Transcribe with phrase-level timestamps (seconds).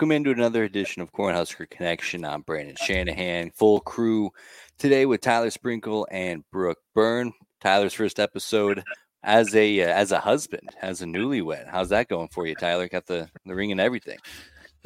[0.00, 2.24] welcome into another edition of Cornhusker Connection.
[2.24, 4.30] I'm Brandon Shanahan, full crew
[4.78, 7.34] today with Tyler Spinkel and Brooke Byrne.
[7.60, 8.82] Tyler's first episode
[9.22, 11.68] as a uh, as a husband, as a newlywed.
[11.68, 12.88] How's that going for you, Tyler?
[12.88, 14.16] Got the the ring and everything.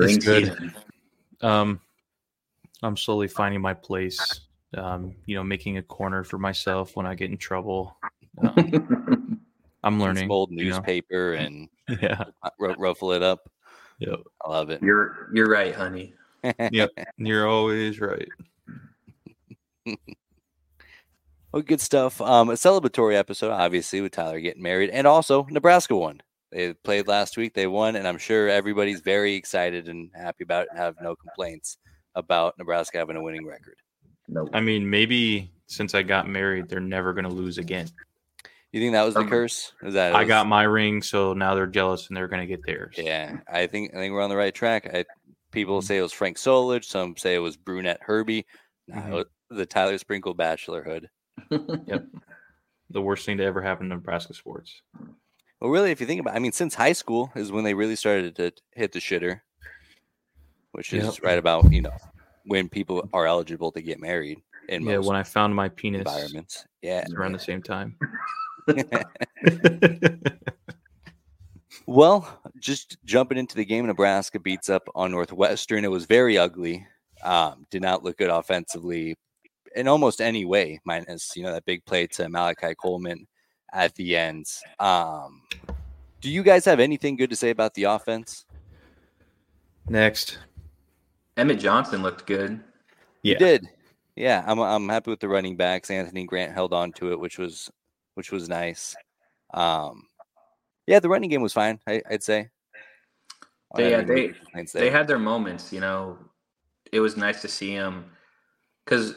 [0.00, 0.74] It's good.
[1.40, 1.80] Um,
[2.82, 4.40] I'm slowly finding my place.
[4.76, 7.96] Um, you know, making a corner for myself when I get in trouble.
[8.42, 9.40] Um,
[9.84, 10.28] I'm learning.
[10.28, 10.76] Old you know?
[10.78, 11.68] newspaper and
[12.02, 12.24] Yeah.
[12.58, 13.48] ru- ruffle it up.
[14.00, 14.20] Yep.
[14.44, 14.82] I love it.
[14.82, 16.14] You're you're right, honey.
[16.72, 16.90] Yep.
[17.16, 18.28] You're always right.
[21.54, 22.20] Well, good stuff.
[22.20, 26.20] Um, a celebratory episode, obviously, with Tyler getting married, and also Nebraska won.
[26.50, 27.54] They played last week.
[27.54, 31.14] They won, and I'm sure everybody's very excited and happy about it and have no
[31.14, 31.78] complaints
[32.16, 33.76] about Nebraska having a winning record.
[34.26, 34.48] No.
[34.52, 37.86] I mean, maybe since I got married, they're never going to lose again.
[38.74, 39.72] You think that was the curse?
[39.84, 42.46] Is that it I got my ring, so now they're jealous and they're going to
[42.46, 42.96] get theirs.
[42.98, 44.90] Yeah, I think I think we're on the right track.
[44.92, 45.04] I,
[45.52, 46.84] people say it was Frank Solich.
[46.84, 48.44] Some say it was Brunette Herbie.
[48.92, 49.08] Mhm.
[49.08, 51.06] it was the Tyler Spinkel Bachelorhood.
[51.86, 52.04] Yep,
[52.90, 54.82] the worst thing to ever happen to Nebraska sports.
[55.60, 57.94] Well, really, if you think about, I mean, since high school is when they really
[57.94, 59.40] started to hit the shitter,
[60.72, 61.14] which is Yep.
[61.22, 61.96] right about you know
[62.44, 66.00] when people are eligible to get married in Yeah, most when I found my penis
[66.00, 66.66] environments.
[66.82, 67.04] Yeah.
[67.16, 67.96] around the same time.
[71.86, 75.84] Well, just jumping into the game, Nebraska beats up on Northwestern.
[75.84, 76.86] It was very ugly.
[77.22, 79.16] Um, did not look good offensively
[79.74, 83.26] in almost any way, minus you know that big play to Malachi Coleman
[83.72, 84.46] at the end.
[84.78, 85.42] Um,
[86.20, 88.46] do you guys have anything good to say about the offense?
[89.88, 90.38] Next.
[91.36, 92.62] Emmett Johnson looked good.
[93.22, 93.38] You Yeah.
[93.38, 93.68] did.
[94.16, 95.90] Yeah, I'm I'm happy with the running backs.
[95.90, 97.70] Anthony Grant held on to it, which was
[98.14, 98.94] which was nice.
[99.52, 100.06] Um,
[100.86, 101.78] yeah, the running game was fine.
[101.86, 102.48] I, I'd say.
[103.76, 104.14] They- yeah, they-
[104.80, 106.18] They had their moments, you know.
[106.92, 108.10] It was nice to see them
[108.84, 109.16] because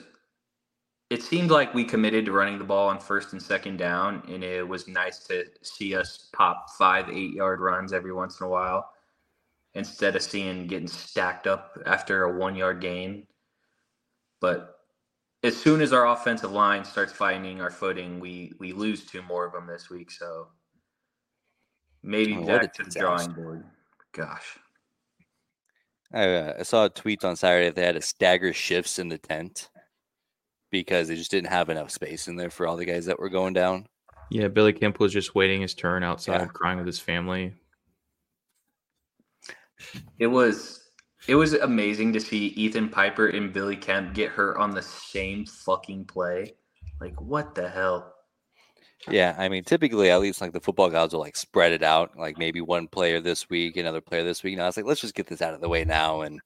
[1.10, 4.44] it seemed like we committed to running the ball on first and second down, and
[4.44, 8.50] it was nice to see us pop five, eight yard runs every once in a
[8.50, 8.90] while
[9.76, 13.28] instead of seeing getting stacked up after a one yard gain.
[14.42, 14.77] But
[15.44, 19.46] as soon as our offensive line starts finding our footing, we we lose two more
[19.46, 20.12] of them this week.
[20.12, 20.48] So
[22.04, 23.00] maybe Oh, back to the disaster.
[23.00, 23.66] drawing board.
[24.14, 24.58] Gosh.
[26.14, 29.10] I, uh, I saw a tweet on Saturday that they had to stagger shifts in
[29.10, 29.70] the tent
[30.72, 33.30] because they just didn't have enough space in there for all the guys that were
[33.30, 33.88] going down.
[34.32, 36.48] Yeah, Billy Kemp was just waiting his turn outside, Yeah.
[36.48, 37.54] crying with his family.
[40.18, 40.87] It was
[41.28, 45.46] it was amazing to see Ethan Piper and Billy Kemp get hurt on the same
[45.46, 46.54] fucking play.
[47.00, 48.14] Like what the hell?
[49.10, 52.18] Yeah, I mean, typically, at least like the football guys will like spread it out,
[52.18, 54.58] like maybe one player this week, another player this week.
[54.58, 56.40] Now it's like let's just get this out of the way now, and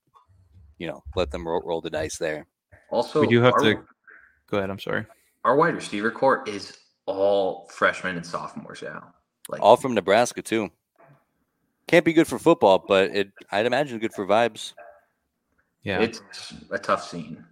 [0.78, 2.46] you know, let them roll, roll the dice there.
[2.90, 3.84] Also, We do have our, to-
[4.50, 4.70] Go ahead.
[4.70, 5.06] I'm sorry.
[5.46, 9.14] our wide receiver core is all freshmen and sophomores now.
[9.48, 10.70] Like All from Nebraska too.
[11.92, 14.72] Can't be good for football, but it I'd imagine good for vibes.
[15.84, 16.00] Yeah.
[16.00, 16.22] it's
[16.72, 17.44] a tough scene.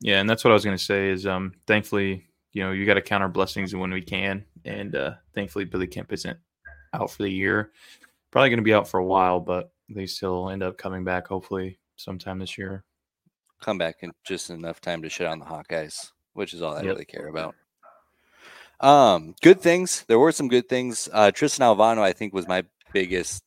[0.00, 2.86] Yeah, and that's what I was going to say is um thankfully, you know, you
[2.86, 6.38] got to count our blessings when we can and uh thankfully Billy Kemp isn't
[6.94, 7.72] out for the year.
[8.30, 11.26] Probably going to be out for a while, but they still end up coming back
[11.26, 12.84] hopefully sometime this year.
[13.60, 16.82] Come back in just enough time to shut on the Hawkeyes, which is all I
[16.82, 16.86] Yep.
[16.86, 17.56] really care about.
[18.78, 20.04] Um, good things.
[20.06, 21.08] There were some good things.
[21.12, 23.44] Uh, Tristan Alvano, I think, was my biggest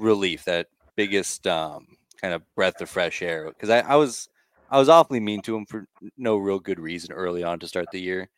[0.00, 0.44] relief.
[0.44, 0.66] That
[0.96, 1.86] biggest um,
[2.20, 4.28] kind of breath of fresh air because I, I was
[4.70, 7.86] I was awfully mean to him for no real good reason early on to start
[7.92, 8.28] the year,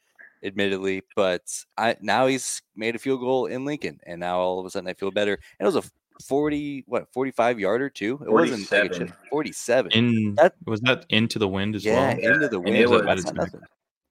[0.42, 1.02] admittedly.
[1.16, 1.42] But
[1.76, 4.88] I now he's made a field goal in Lincoln, and now all of a sudden
[4.88, 5.32] I feel better.
[5.58, 5.88] And it was a
[6.26, 8.20] forty what forty five yarder too.
[8.24, 9.08] It wasn't like a 47.
[9.08, 9.92] chip- forty seven.
[9.92, 12.34] In That- was that into the wind as Yeah, well?
[12.34, 12.76] into the wind.
[12.76, 13.54] it was- That's.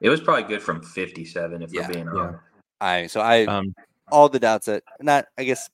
[0.01, 1.87] It was probably good from 57 if Yeah.
[1.87, 2.21] we're being Yeah.
[2.21, 2.39] honest.
[2.81, 3.73] I so I Um
[4.11, 5.69] all the doubts that not I guess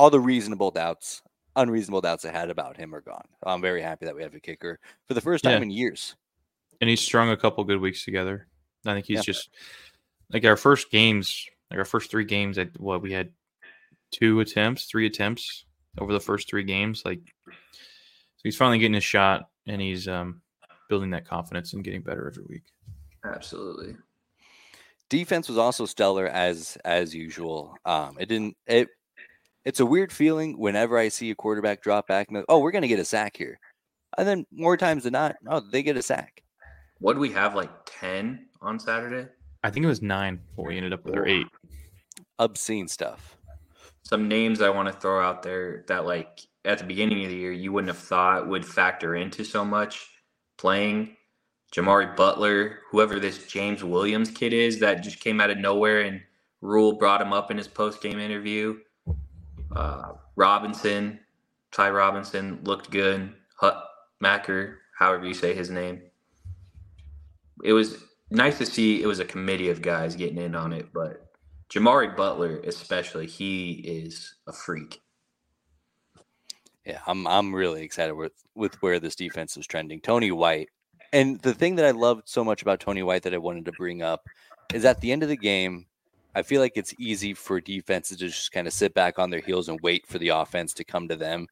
[0.00, 1.20] all the reasonable doubts,
[1.56, 3.26] unreasonable doubts I had about him are gone.
[3.42, 5.62] I'm very happy that we have a kicker for the first time Yeah.
[5.64, 6.16] in years.
[6.80, 8.48] and he's strung a couple good weeks together.
[8.86, 9.22] I think he's Yeah.
[9.34, 9.50] just
[10.30, 12.56] like our first games, like our first three games.
[12.56, 13.34] At what we had
[14.10, 15.66] two attempts, three attempts
[15.98, 17.02] over the first three games.
[17.04, 17.52] Like, so
[18.42, 20.40] he's finally getting his shot, and he's um,
[20.88, 22.62] building that confidence and getting better every week.
[23.22, 23.96] Absolutely.
[25.10, 27.76] Defense was also stellar as as usual.
[27.84, 28.88] Um, it didn't it.
[29.64, 32.28] It's a weird feeling whenever I see a quarterback drop back.
[32.30, 33.58] And, oh, we're gonna get a sack here,
[34.16, 36.42] and then more times than not, oh, they get a sack.
[36.98, 39.28] What do we have like 10 on Saturday?
[39.62, 41.46] I think it was nine, but we ended up with our eight.
[42.38, 43.36] Obscene stuff.
[44.02, 47.36] Some names I want to throw out there that like at the beginning of the
[47.36, 50.08] year you wouldn't have thought would factor into so much
[50.58, 51.16] playing.
[51.72, 56.20] Jimari Butler, whoever this James Williams kid is that just came out of nowhere and
[56.60, 58.78] Rhule brought him up in his post game interview.
[59.74, 61.20] Uh, Robinson,
[61.72, 63.32] Ty Robinson looked good.
[63.56, 63.84] Hut
[64.20, 66.02] Macker, however you say his name.
[67.62, 70.92] It was nice to see it was a committee of guys getting in on it,
[70.92, 71.30] but
[71.70, 75.00] Jimari Butler, especially, he is a freak.
[76.84, 80.00] Yeah, I'm I'm really excited with with where this defense is trending.
[80.00, 80.70] Tony White,
[81.12, 83.72] and the thing that I loved so much about Tony White that I wanted to
[83.72, 84.26] bring up
[84.74, 85.86] is at the end of the game,
[86.34, 89.40] I feel like it's easy for defenses to just kind of sit back on their
[89.40, 91.46] heels and wait for the offense to come to them.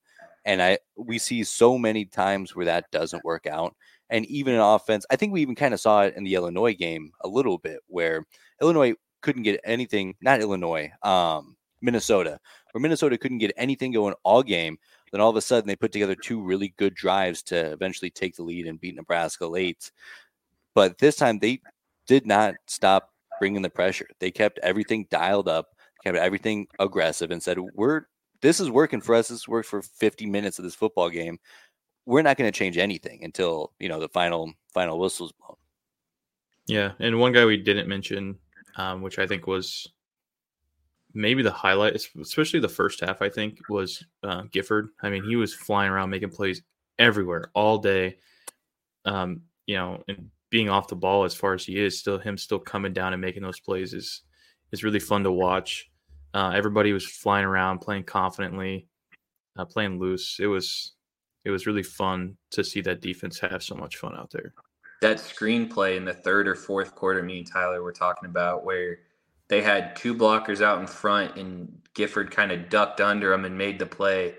[0.44, 3.74] And I we see so many times where that doesn't work out.
[4.10, 6.74] And even in offense, I think we even kind of saw it in the Illinois
[6.74, 8.24] game a little bit where
[8.62, 12.38] Illinois couldn't get anything, not Illinois, um, Minnesota,
[12.72, 14.78] where Minnesota couldn't get anything going all game.
[15.12, 18.36] Then all of a sudden they put together two really good drives to eventually take
[18.36, 19.90] the lead and beat Nebraska late.
[20.74, 21.60] But this time they
[22.06, 24.08] did not stop bringing the pressure.
[24.20, 25.74] They kept everything dialed up,
[26.04, 28.02] kept everything aggressive, and said, "We're
[28.40, 29.28] this is working for us.
[29.28, 31.38] This worked for 50 minutes of this football game.
[32.06, 35.56] We're not going to change anything until you know the final final whistle's blown."
[36.66, 38.38] Yeah, and one guy we didn't mention,
[38.76, 39.88] um, which I think was
[41.14, 44.90] maybe the highlight, especially the first half, I think was uh, Gifford.
[45.02, 46.62] I mean, he was flying around making plays
[46.98, 48.18] everywhere all day.
[49.04, 52.36] Um, you know, and being off the ball as far as he is, still him
[52.36, 54.22] still coming down and making those plays is
[54.72, 55.90] is really fun to watch.
[56.34, 58.86] Uh, everybody was flying around, playing confidently,
[59.56, 60.38] uh, playing loose.
[60.40, 60.94] It was
[61.44, 64.52] it was really fun to see that defense have so much fun out there.
[65.00, 68.98] That screenplay in the third or fourth quarter, me and Tyler were talking about, where
[69.48, 73.56] they had two blockers out in front and Gifford kind of ducked under them and
[73.56, 74.34] made the play.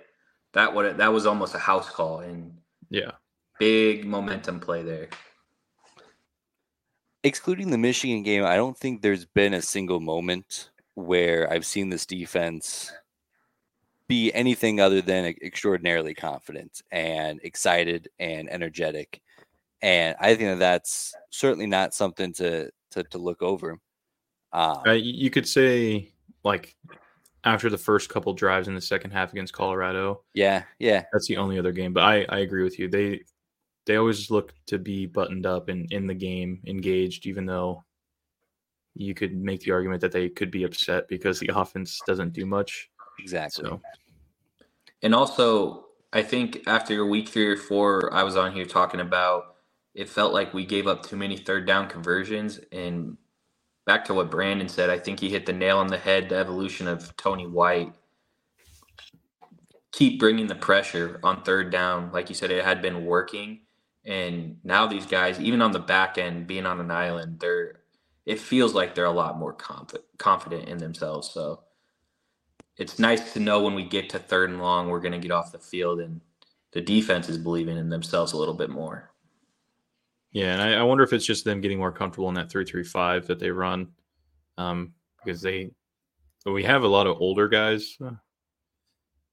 [0.53, 2.57] That would that was almost a house call and
[2.89, 3.11] yeah,
[3.59, 5.09] big momentum play there.
[7.23, 11.89] Excluding the Michigan game, I don't think there's been a single moment where I've seen
[11.89, 12.91] this defense
[14.07, 19.21] be anything other than extraordinarily confident and excited and energetic.
[19.81, 23.79] And I think that that's certainly not something to to, to look over.
[24.51, 26.11] Um, uh, you could say
[26.43, 26.75] like
[27.43, 30.23] after the first couple drives in the second half against Colorado.
[30.33, 31.03] Yeah, yeah.
[31.13, 31.93] That's the only other game.
[31.93, 32.87] But I, I agree with you.
[32.89, 33.21] They
[33.89, 37.83] they always look to be buttoned up and in the game, engaged, even though
[38.93, 42.45] you could make the argument that they could be upset because the offense doesn't do
[42.45, 42.87] much.
[43.17, 43.65] Exactly.
[43.65, 43.81] So.
[45.01, 49.55] And also, I think after week three or four, I was on here talking about
[49.95, 53.17] it felt like we gave up too many third down conversions and
[53.87, 56.29] back to what Brandon said, I think he hit the nail on the head.
[56.29, 57.91] The evolution of Tony White.
[59.93, 62.11] Keep bringing the pressure on third down.
[62.11, 63.61] Like you said, it had been working.
[64.09, 67.81] And now these guys, even on the back end, being on an island, they're
[68.25, 71.29] it feels like they're a lot more confident confident in themselves.
[71.29, 71.61] So
[72.77, 75.31] it's nice to know when we get to third and long, we're going to get
[75.31, 76.21] off the field and
[76.71, 79.11] the defense is believing in themselves a little bit more.
[80.31, 82.65] Yeah, and I, I, wonder if it's just them getting more comfortable in that three
[82.65, 83.89] three five that they run,
[84.57, 84.93] um,
[85.23, 85.69] because they
[86.47, 88.11] we have a lot of older guys, uh,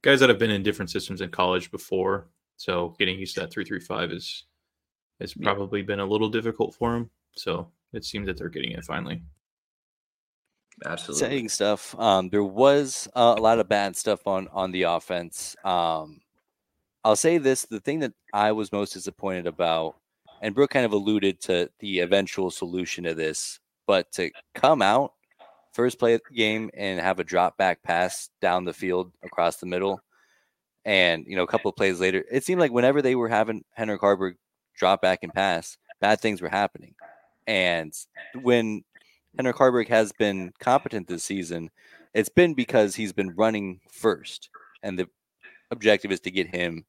[0.02, 2.28] guys that have been in different systems in college before.
[2.56, 4.44] So getting used to that three three five is
[5.20, 7.10] has probably been a little difficult for them.
[7.32, 9.22] So it seems that they're getting it finally.
[10.84, 11.98] Absolutely, exciting stuff.
[11.98, 15.56] Um, there was uh, a lot of bad stuff on on the offense.
[15.64, 16.20] Um,
[17.02, 19.96] I'll say this: the thing that I was most disappointed about
[20.42, 25.12] and Brooke kind of alluded to the eventual solution to this, but to come out
[25.72, 29.56] first play of the game and have a drop back pass down the field across
[29.56, 30.00] the middle,
[30.84, 33.64] and you know a couple of plays later, it seemed like whenever they were having
[33.76, 34.34] Heinrich Haarberg
[34.76, 36.94] drop back and pass, bad things were happening.
[37.46, 37.92] And
[38.42, 38.82] when
[39.36, 41.70] Heinrich Haarberg has been competent this season,
[42.14, 44.48] it's been because he's been running first,
[44.82, 45.08] and the
[45.70, 46.84] objective is to get him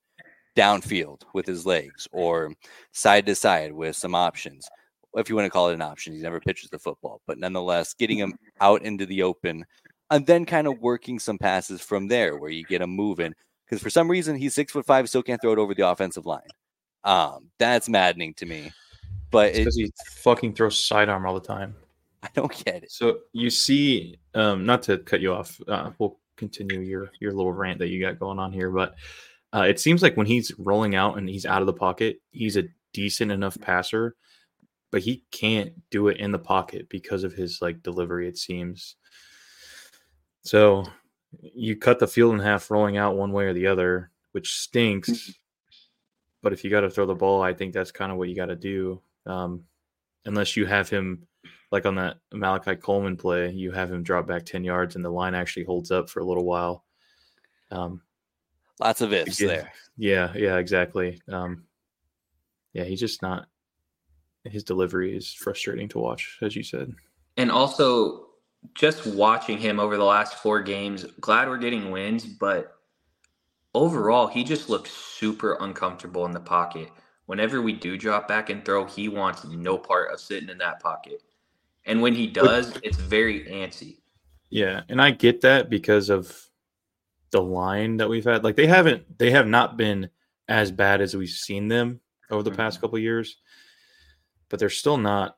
[0.55, 2.53] downfield with his legs or
[2.91, 4.67] side to side with some options.
[5.15, 7.93] If you want to call it an option, he never pitches the football, but nonetheless,
[7.93, 9.65] getting him out into the open
[10.09, 13.33] and then kind of working some passes from there where you get him moving.
[13.65, 16.25] Because for some reason, he's six foot five, still can't throw it over the offensive
[16.25, 16.47] line.
[17.03, 18.71] Um, that's maddening to me.
[19.31, 21.75] But because he fucking throws sidearm all the time.
[22.23, 22.91] I don't get it.
[22.91, 27.53] So you see, um, not to cut you off, uh, we'll continue your your little
[27.53, 28.95] rant that you got going on here, but
[29.53, 32.57] uh, it seems like when he's rolling out and he's out of the pocket, he's
[32.57, 34.15] a decent enough passer,
[34.91, 38.27] but he can't do it in the pocket because of his like delivery.
[38.27, 38.95] It seems.
[40.43, 40.85] So
[41.41, 45.33] you cut the field in half rolling out one way or the other which stinks.
[46.47, 48.35] But if you got to throw the ball, I think that's kind of what you
[48.35, 49.01] got to do.
[49.25, 49.65] Um,
[50.23, 51.27] unless you have him
[51.73, 55.09] like on that Malachi Coleman play, you have him drop back 10 yards and the
[55.09, 56.85] line actually holds up for a little while.
[57.69, 58.01] Um,
[58.79, 59.73] Lots of ifs again, there.
[59.97, 61.21] Yeah, yeah, exactly.
[61.27, 61.65] Um,
[62.71, 63.47] yeah, he's just not.
[64.45, 66.93] His delivery is frustrating to watch, as you said.
[67.35, 68.27] And also,
[68.73, 72.76] just watching him over the last four games, glad we're getting wins, but
[73.73, 76.89] overall, he just looks super uncomfortable in the pocket.
[77.25, 80.79] Whenever we do drop back and throw, he wants no part of sitting in that
[80.81, 81.23] pocket.
[81.85, 83.99] And when he does, it's very antsy.
[84.49, 86.49] Yeah, and I get that because of
[87.31, 88.43] the line that we've had.
[88.43, 90.09] Like they haven't, they have not been
[90.47, 92.81] as bad as we've seen them over the past Mhm.
[92.81, 93.37] couple years,
[94.49, 95.37] but they're still not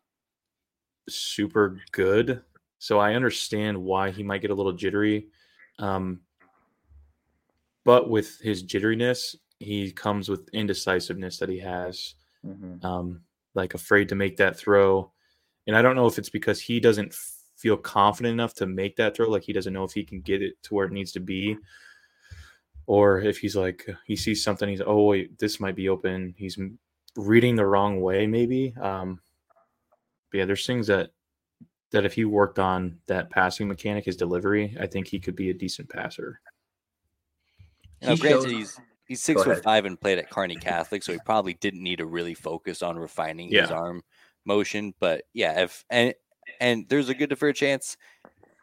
[1.10, 2.44] super good.
[2.78, 5.30] So I understand why he might get a little jittery.
[5.80, 6.22] Um,
[7.86, 12.16] but with his jitteriness, he comes with indecisiveness that he has,
[12.84, 13.22] um,
[13.56, 15.12] like afraid to make that throw.
[15.68, 17.14] And I don't know if it's because he doesn't
[17.58, 20.42] feel confident enough to make that throw, like he doesn't know if he can get
[20.42, 21.58] it to where it needs to be,
[22.88, 26.34] or if he's like he sees something, he's oh wait, this might be open.
[26.38, 26.58] He's
[27.16, 28.74] reading the wrong way, maybe.
[28.82, 29.20] Um,
[30.32, 31.12] but yeah, there's things that
[31.92, 35.50] that if he worked on that passing mechanic, his delivery, I think he could be
[35.50, 36.40] a decent passer.
[38.02, 41.12] Now, He granted, shows- he's he's six foot five and played at Kearney Catholic, so
[41.14, 44.04] he probably didn't need to really focus on refining his arm
[44.46, 44.94] motion.
[45.00, 46.14] But yeah, if and
[46.60, 47.98] and there's a good deferred chance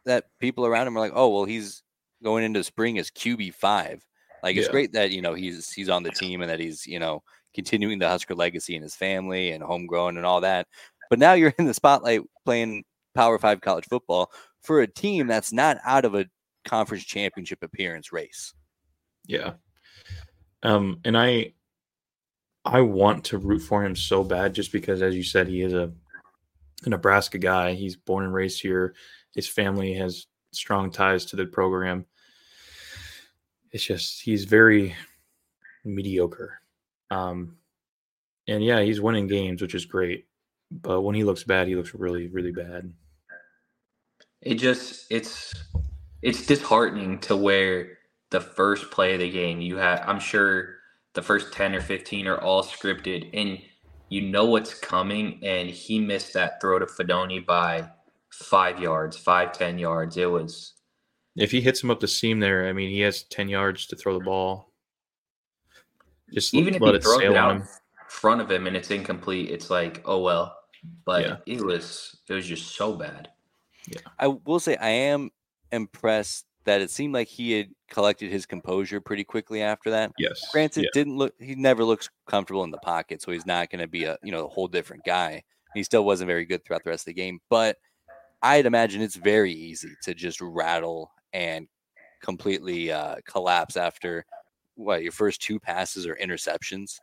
[0.05, 1.83] that people around him are like, oh well, he's
[2.23, 4.05] going into spring as QB five.
[4.43, 4.73] Like it's Yeah.
[4.73, 7.23] great that you know he's he's on the team and that he's you know
[7.55, 10.67] continuing the Husker legacy in his family and homegrown and all that.
[11.11, 14.31] But now you're in the spotlight playing Power Five college football
[14.63, 16.27] for a team that's not out of a
[16.65, 18.53] conference championship appearance race.
[19.27, 19.55] Yeah.
[20.63, 21.53] Um, and I
[22.65, 25.73] I want to root for him so bad just because as you said, he is
[25.73, 25.93] a,
[26.85, 27.75] a Nebraska guy.
[27.75, 28.95] He's born and raised here.
[29.35, 32.07] His family has strong ties to the program.
[33.71, 34.95] It's just he's very
[35.85, 36.61] mediocre.
[37.11, 37.59] Um
[38.49, 40.27] and yeah, he's winning games, which is great.
[40.71, 42.93] But when he looks bad, he looks really, really bad.
[44.41, 45.55] It just it's
[46.23, 47.96] it's disheartening to where
[48.31, 50.77] the first play of the game you have I'm sure
[51.15, 53.59] the first 10 or 15 are all scripted and
[54.09, 57.89] you know what's coming and he missed that throw to Fidone by
[58.33, 60.17] five yards, five, ten yards.
[60.17, 60.75] It was
[61.37, 63.97] If he hits him up the seam there, I mean, he has 10 yards to
[63.97, 64.73] throw the ball.
[66.33, 67.63] Just even if let he it throws it on out him.
[67.63, 67.69] in
[68.09, 70.57] front of him and it's incomplete, it's like, oh well.
[71.05, 71.37] But Yeah.
[71.47, 73.29] it was it was just so bad.
[73.89, 74.01] Yeah.
[74.19, 75.31] I will say I am
[75.73, 80.13] impressed that it seemed like he had collected his composure pretty quickly after that.
[80.19, 80.47] Yes.
[80.53, 80.91] Granted, yeah.
[80.93, 84.05] didn't look he never looks comfortable in the pocket, so he's not going to be
[84.05, 85.43] a you know a whole different guy.
[85.75, 87.79] He still wasn't very good throughout the rest of the game, but
[88.43, 91.67] I'd imagine it's very easy to just rattle and
[92.23, 94.25] completely uh, collapse after
[94.75, 96.99] what your first two passes or interceptions,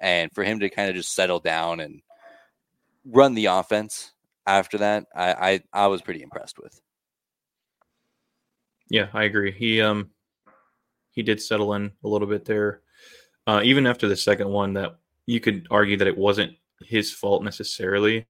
[0.00, 2.02] and for him to kind of just settle down and
[3.04, 4.12] run the offense
[4.46, 5.32] after that, I
[5.72, 6.80] I, I was pretty impressed with.
[8.94, 9.50] Yeah, I agree.
[9.50, 10.10] He um
[11.10, 12.82] he did settle in a little bit there.
[13.44, 17.42] Uh, even after the second one, that you could argue that it wasn't his fault
[17.42, 18.24] necessarily,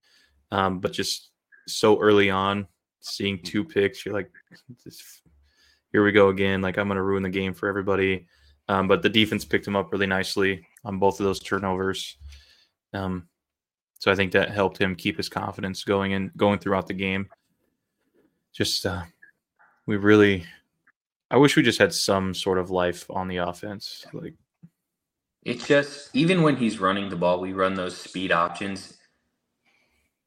[0.49, 1.29] um, but just
[1.67, 2.65] so early on,
[2.99, 4.31] seeing two picks, you're like,
[5.91, 6.63] here we go again.
[6.63, 8.25] Like I'm going to ruin the game for everybody.
[8.67, 12.17] Um, but the defense picked him up really nicely on both of those turnovers.
[12.91, 13.27] Um,
[13.99, 17.27] so I think that helped him keep his confidence going and going throughout the game.
[18.51, 19.03] Just uh,
[19.85, 20.45] we really
[21.31, 24.05] I wish we just had some sort of life on the offense.
[24.13, 24.35] Like
[25.43, 28.97] It's just even when he's running the ball, we run those speed options.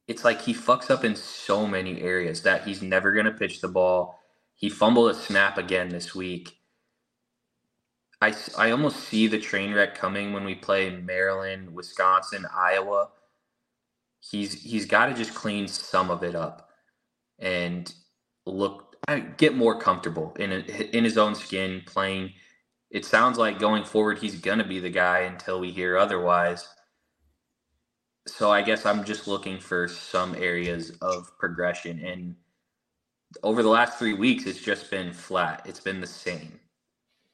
[0.07, 3.61] It's like he fucks up in so many areas that he's never going to pitch
[3.61, 4.19] the ball.
[4.55, 6.57] He fumbled a snap again this week.
[8.21, 13.09] I, I almost see the train wreck coming when we play Maryland, Wisconsin, Iowa.
[14.19, 16.69] He's he's got to just clean some of it up
[17.39, 17.93] and
[18.45, 20.57] look I- get more comfortable in a,
[20.95, 22.33] in his own skin playing
[22.91, 26.67] it sounds like going forward he's gonna be the guy until we hear otherwise.
[28.27, 32.35] So I guess I'm just looking for some areas of progression and
[33.43, 35.61] over the last three weeks it's just been flat.
[35.65, 36.59] It's been the same.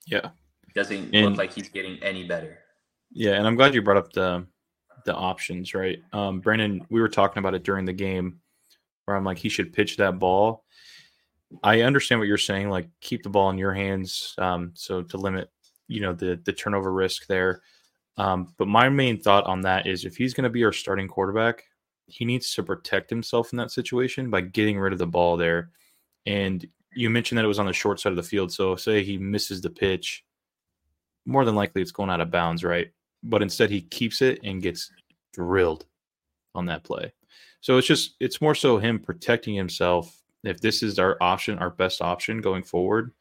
[0.08, 0.30] yeah.
[0.74, 2.60] Doesn't And- look like he's getting any better.
[3.12, 4.46] Yeah, and I'm glad you brought up the
[5.06, 6.00] the options, right?
[6.12, 8.42] Um Brandon, we were talking about it during the game
[9.06, 10.65] where I'm like he should pitch that ball.
[11.64, 15.18] I understand what you're saying, like keep the ball in your hands, um, so to
[15.18, 15.50] limit
[15.88, 17.62] you know the the turnover risk there.
[18.18, 21.08] Um, but my main thought on that is if he's going to be our starting
[21.08, 21.64] quarterback,
[22.08, 25.72] he needs to protect himself in that situation by getting rid of the ball there.
[26.26, 28.52] And you mentioned that it was on the short side of the field.
[28.52, 30.24] So say he misses the pitch,
[31.26, 32.88] more than likely it's going out of bounds, right?
[33.24, 34.92] But instead he keeps it and gets
[35.34, 35.86] drilled
[36.54, 37.12] on that play.
[37.60, 40.22] So it's just it's more so him protecting himself.
[40.48, 43.12] If this is our option, our best option going forward,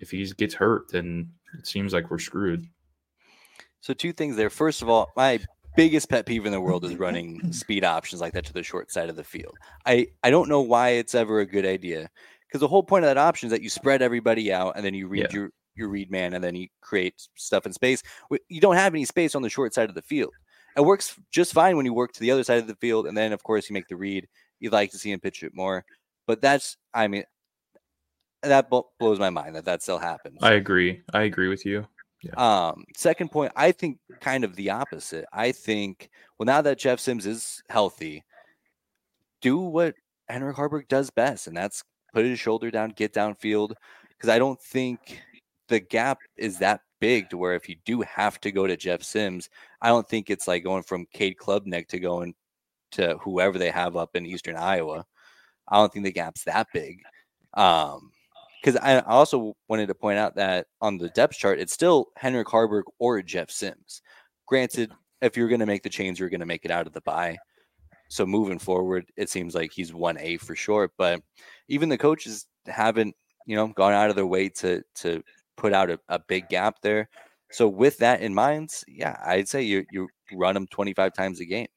[0.00, 2.66] if he gets hurt, then it seems like we're screwed.
[3.80, 4.50] So two things there.
[4.50, 5.40] First of all, my
[5.76, 8.90] biggest pet peeve in the world is running speed options like that to the short
[8.90, 9.56] side of the field.
[9.86, 12.08] I I don't know why it's ever a good idea
[12.46, 14.94] because the whole point of that option is that you spread everybody out and then
[14.94, 15.32] you read yeah.
[15.32, 18.02] your your read man and then you create stuff in space.
[18.48, 20.32] You don't have any space on the short side of the field.
[20.76, 23.16] It works just fine when you work to the other side of the field, and
[23.16, 24.26] then of course you make the read.
[24.60, 25.84] You'd like to see him pitch it more,
[26.26, 27.24] but that's I mean
[28.42, 30.38] that blows my mind that that still happens.
[30.42, 31.00] I agree.
[31.12, 31.86] I agree with you.
[32.22, 32.34] Yeah.
[32.68, 35.24] Um, second point, I think kind of the opposite.
[35.32, 38.24] I think well now that Jeff Sims is healthy,
[39.40, 39.94] do what
[40.30, 41.82] Heinrich Haarberg does best, and that's
[42.14, 43.74] put his shoulder down, get downfield.
[44.08, 45.20] Because I don't think
[45.68, 49.02] the gap is that big to where if you do have to go to Jeff
[49.02, 49.48] Sims,
[49.80, 52.34] I don't think it's like going from Cade Klubnik to going
[52.92, 55.04] to whoever they have up in Eastern Iowa.
[55.72, 57.00] I don't think the gap's that big.
[57.54, 58.12] Um,
[58.62, 62.46] because I also wanted to point out that on the depth chart, it's still Heinrich
[62.46, 64.02] Haarberg or Jeff Sims.
[64.46, 66.92] Granted, if you're going to make the change, you're going to make it out of
[66.92, 67.38] the buy.
[68.08, 70.92] So moving forward, it seems like he's one A for sure.
[70.96, 71.22] But
[71.68, 75.24] even the coaches haven't, you know, gone out of their way to to
[75.56, 77.08] put out a, a big gap there.
[77.50, 81.46] So with that in mind, yeah, I'd say you you run them 25 times a
[81.46, 81.68] game.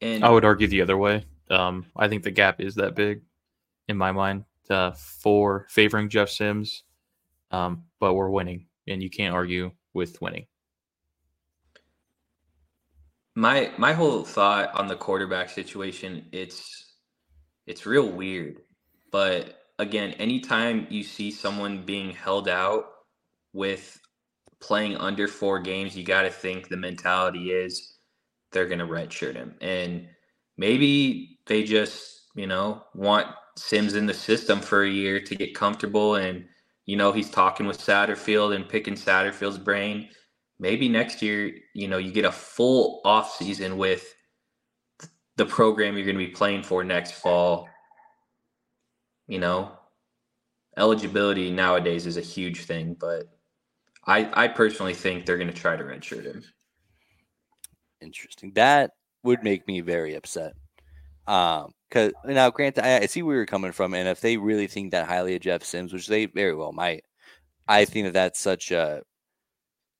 [0.00, 1.26] And I would argue the other way.
[1.50, 3.22] Um, I think the gap is that big
[3.88, 6.82] in my mind uh, for favoring Jeff Sims,
[7.50, 10.46] um, but we're winning, and you can't argue with winning.
[13.34, 16.94] My my whole thought on the quarterback situation, it's
[17.66, 18.62] it's real weird,
[19.10, 22.86] but again, anytime you see someone being held out
[23.52, 23.98] with
[24.60, 27.98] playing under four games, you got to think the mentality is
[28.52, 29.54] they're going to redshirt him.
[29.60, 30.08] And
[30.56, 35.54] maybe they just, you know, want Sims in the system for a year to get
[35.54, 36.14] comfortable.
[36.14, 36.44] And,
[36.86, 40.08] you know, he's talking with Satterfield and picking Satterfield's brain.
[40.60, 44.14] Maybe next year, you know, you get a full off season with
[45.36, 47.68] the program you're going to be playing for next fall
[49.28, 49.72] you know,
[50.76, 53.28] eligibility nowadays is a huge thing, but
[54.06, 56.42] I I personally think they're going to try to redshirt him.
[58.00, 58.52] Interesting.
[58.54, 60.54] That would make me very upset.
[61.28, 64.66] Um, because now, granted, I, I see where you're coming from, and if they really
[64.66, 67.04] think that highly of Jeff Sims, which they very well might,
[67.68, 69.02] I think that that's such a,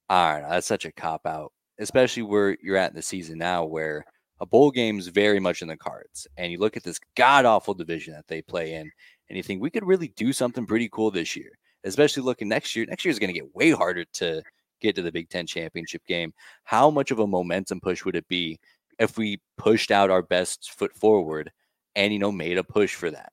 [0.09, 3.39] I don't know, that's such a cop out, especially where you're at in the season
[3.39, 4.05] now, where
[4.41, 7.45] a bowl game is very much in the cards, and you look at this god
[7.45, 8.91] awful division that they play in,
[9.29, 11.51] and you think we could really do something pretty cool this year,
[11.85, 12.87] especially looking next year.
[12.87, 14.43] Next year is going to get way harder to
[14.81, 16.33] get to the Big Ten championship game.
[16.65, 18.59] How much of a momentum push would it be
[18.99, 21.53] if we pushed out our best foot forward
[21.97, 23.33] and you know made a push for that?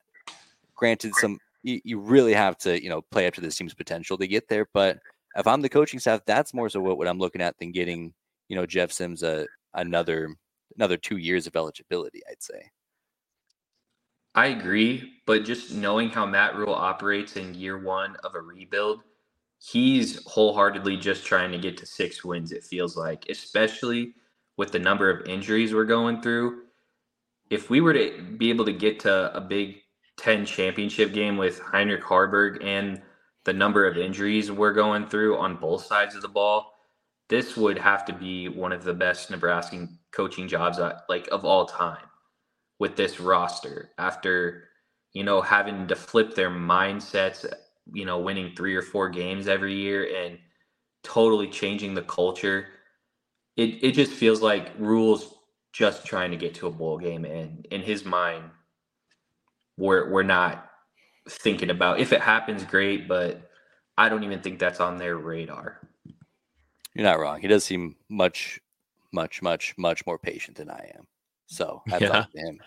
[0.75, 4.17] Granted, some you, you really have to you know play up to this team's potential
[4.17, 4.97] to get there, but
[5.35, 8.13] if I'm the coaching staff, that's more so what, what I'm looking at than getting
[8.49, 10.35] you know Jeff Sims a another
[10.75, 12.21] another two years of eligibility.
[12.29, 12.71] I'd say.
[14.35, 18.99] I agree, but just knowing how Matt Rhule operates in year one of a rebuild,
[19.59, 24.13] he's wholeheartedly just trying to get to six wins, it feels like, especially
[24.57, 26.63] with the number of injuries we're going through.
[27.49, 29.77] If we were to be able to get to a Big
[30.17, 33.01] Ten championship game with Heinrich Haarberg and
[33.43, 36.71] the number of injuries we're going through on both sides of the ball,
[37.29, 41.43] this would have to be one of the best Nebraska coaching jobs uh, like of
[41.43, 42.05] all time
[42.79, 44.69] with this roster after
[45.13, 47.45] you know having to flip their mindsets
[47.93, 50.37] you know winning three or four games every year and
[51.03, 52.67] totally changing the culture
[53.57, 55.35] it it just feels like Rhule's
[55.73, 58.45] just trying to get to a bowl game and in his mind
[59.77, 60.69] we're we're not
[61.27, 63.49] thinking about if it happens great but
[63.97, 65.79] I don't even think that's on their radar.
[66.93, 67.41] You're not wrong.
[67.41, 68.59] He does seem much
[69.13, 71.07] much much much more patient than I am.
[71.47, 72.25] So I yeah.
[72.25, 72.59] to him.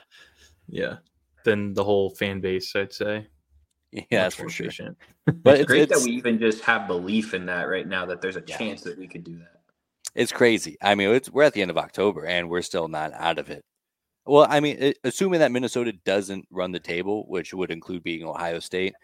[0.69, 0.97] Yeah.
[1.45, 3.27] Than the whole fan base, I'd say.
[3.91, 4.71] Yeah, that's for sure.
[5.27, 8.05] But it's, it's great it's, that we even just have belief in that right now
[8.07, 8.57] that there's a yeah.
[8.57, 9.58] chance that we could do that.
[10.19, 10.77] It's crazy.
[10.83, 13.51] I mean, it's we're at the end of October and we're still not out of
[13.51, 13.65] it.
[14.27, 18.25] Well, I mean, it, assuming that Minnesota doesn't run the table, which would include being
[18.25, 18.95] Ohio State,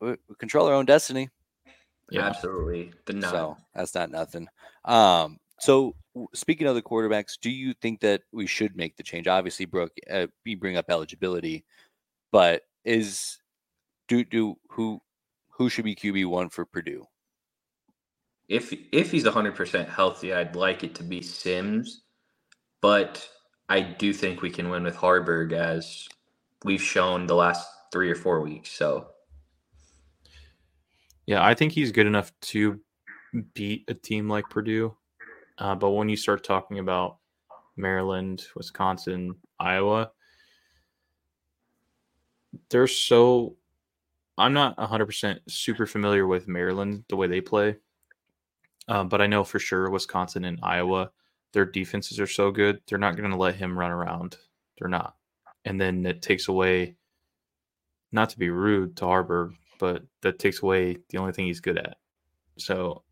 [0.00, 1.28] we control our own destiny.
[2.08, 2.28] Yeah.
[2.28, 2.92] Absolutely.
[3.06, 3.30] The nod.
[3.30, 4.46] So that's not nothing.
[4.84, 5.96] Um, so
[6.34, 9.26] speaking of the quarterbacks, do you think that we should make the change?
[9.26, 11.64] Obviously, Brooke, uh, you bring up eligibility,
[12.30, 13.38] but is
[14.06, 15.00] do do who
[15.50, 17.06] who should be QB one for Purdue?
[18.48, 22.02] If if he's hundred percent healthy, I'd like it to be Sims,
[22.80, 23.28] but
[23.68, 26.08] I do think we can win with Haarberg as
[26.64, 28.70] we've shown the last three or four weeks.
[28.70, 29.08] So
[31.26, 32.80] yeah, I think he's good enough to
[33.52, 34.96] beat a team like Purdue.
[35.58, 37.18] Uh, but when you start talking about
[37.76, 40.10] Maryland, Wisconsin, Iowa,
[42.70, 43.56] they're so.
[44.38, 47.76] I'm not 100% super familiar with Maryland, the way they play.
[48.88, 51.10] Uh, but I know for sure Wisconsin and Iowa,
[51.52, 54.36] their defenses are so good, they're not going to let him run around.
[54.78, 55.16] They're not.
[55.64, 56.96] And then it takes away,
[58.12, 61.78] not to be rude to Haarberg, but that takes away the only thing he's good
[61.78, 61.98] at.
[62.56, 63.02] So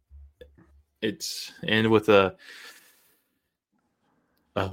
[1.03, 2.35] it's and with a
[4.57, 4.71] a,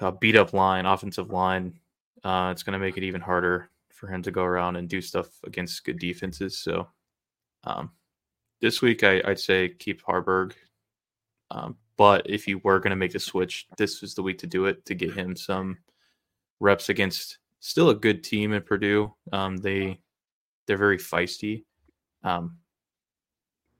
[0.00, 1.78] a beat up line, offensive line,
[2.22, 5.00] uh, it's going to make it even harder for him to go around and do
[5.00, 6.58] stuff against good defenses.
[6.58, 6.88] So
[7.64, 7.90] um,
[8.62, 10.52] this week, I, would say keep Haarberg.
[11.50, 14.46] Um, but if you were going to make the switch, this is the week to
[14.46, 15.76] do it to get him some
[16.60, 19.12] reps against still a good team in Purdue.
[19.32, 20.00] Um, they
[20.66, 21.64] they're very feisty.
[22.24, 22.56] Um,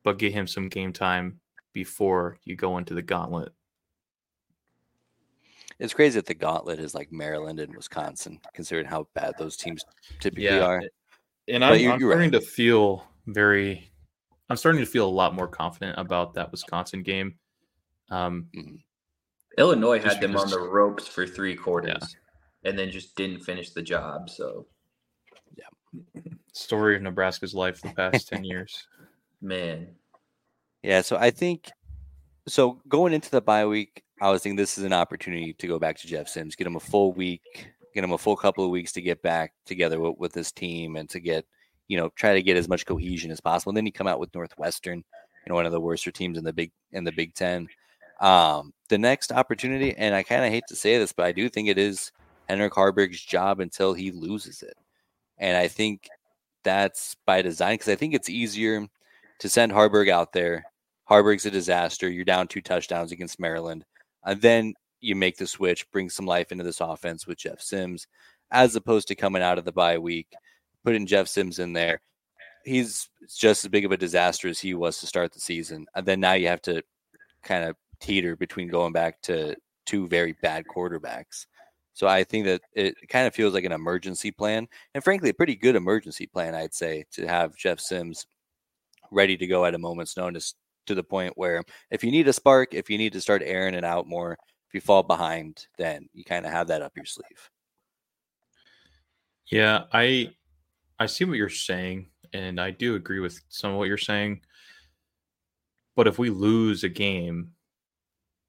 [0.02, 1.40] but get him some game time
[1.72, 3.52] before you go into the gauntlet.
[5.78, 9.84] It's crazy that the gauntlet is like Maryland and Wisconsin, considering how bad those teams
[10.20, 10.60] typically yeah.
[10.60, 10.82] are.
[11.48, 12.40] And I'm, you're, I'm you're starting right.
[12.40, 13.91] to feel very,
[14.52, 17.36] I'm starting to feel a lot more confident about that Wisconsin game.
[18.10, 18.74] Um, mm-hmm.
[19.56, 21.96] Illinois had them on the ropes for three quarters
[22.62, 22.68] yeah.
[22.68, 24.28] and then just didn't finish the job.
[24.28, 24.66] So,
[25.56, 26.20] yeah.
[26.52, 28.86] Story of Nebraska's life the past 10 years.
[29.40, 29.88] Man.
[30.82, 31.00] Yeah.
[31.00, 31.70] So I think,
[32.46, 35.78] so going into the bye week, I was thinking this is an opportunity to go
[35.78, 38.70] back to Jeff Sims, get him a full week, get him a full couple of
[38.70, 41.46] weeks to get back together with, with this team and to get,
[41.92, 43.68] you know, try to get as much cohesion as possible.
[43.68, 45.04] And then you come out with Northwestern, you
[45.46, 47.68] know, one of the worst teams in the big in the Big Ten.
[48.18, 51.50] Um, the next opportunity, and I kind of hate to say this, but I do
[51.50, 52.10] think it is
[52.48, 54.74] Heinrich Haarberg's job until he loses it.
[55.36, 56.08] And I think
[56.64, 58.86] that's by design because I think it's easier
[59.40, 60.64] to send Haarberg out there.
[61.10, 62.08] Haarberg's a disaster.
[62.08, 63.84] You're down two touchdowns against Maryland.
[64.24, 68.06] And then you make the switch, bring some life into this offense with Jeff Sims,
[68.50, 70.28] as opposed to coming out of the bye week,
[70.84, 72.00] putting Jeff Sims in there.
[72.64, 75.86] He's just as big of a disaster as he was to start the season.
[75.94, 76.82] And then now you have to
[77.42, 81.46] kind of teeter between going back to two very bad quarterbacks.
[81.94, 85.34] So I think that it kind of feels like an emergency plan, and frankly, a
[85.34, 88.26] pretty good emergency plan, I'd say, to have Jeff Sims
[89.10, 90.54] ready to go at a moment's notice
[90.86, 93.74] to the point where if you need a spark, if you need to start airing
[93.74, 94.32] it out more,
[94.68, 97.50] if you fall behind, then you kind of have that up your sleeve.
[99.50, 100.30] Yeah, I
[101.02, 104.42] I see what you're saying, and I do agree with some of what you're saying.
[105.96, 107.50] But if we lose a game,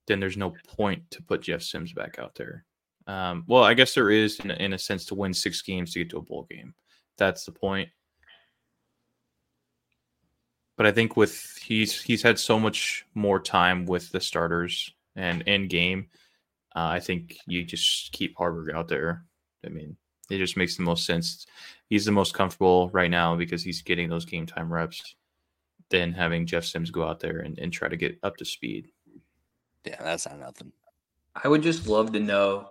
[0.05, 2.65] then there's no point to put Jeff Sims back out there.
[3.07, 5.99] Um, well, I guess there is in, in a sense to win six games to
[5.99, 6.75] get to a bowl game.
[7.17, 7.89] That's the point.
[10.77, 15.41] But I think with he's he's had so much more time with the starters and
[15.43, 16.07] in game.
[16.75, 19.25] Uh, I think you just keep Haarberg out there.
[19.65, 19.97] I mean,
[20.29, 21.47] it just makes the most sense.
[21.93, 25.13] He's the most comfortable right now because he's getting those game time reps
[25.91, 28.87] than having Jeff Sims go out there and, and try to get up to speed.
[29.85, 30.71] Yeah, that's not nothing.
[31.35, 32.69] I would just love to know.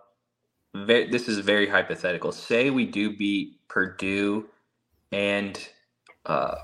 [0.74, 2.32] This is very hypothetical.
[2.32, 4.48] Say we do beat Purdue
[5.12, 5.68] and
[6.26, 6.56] uh,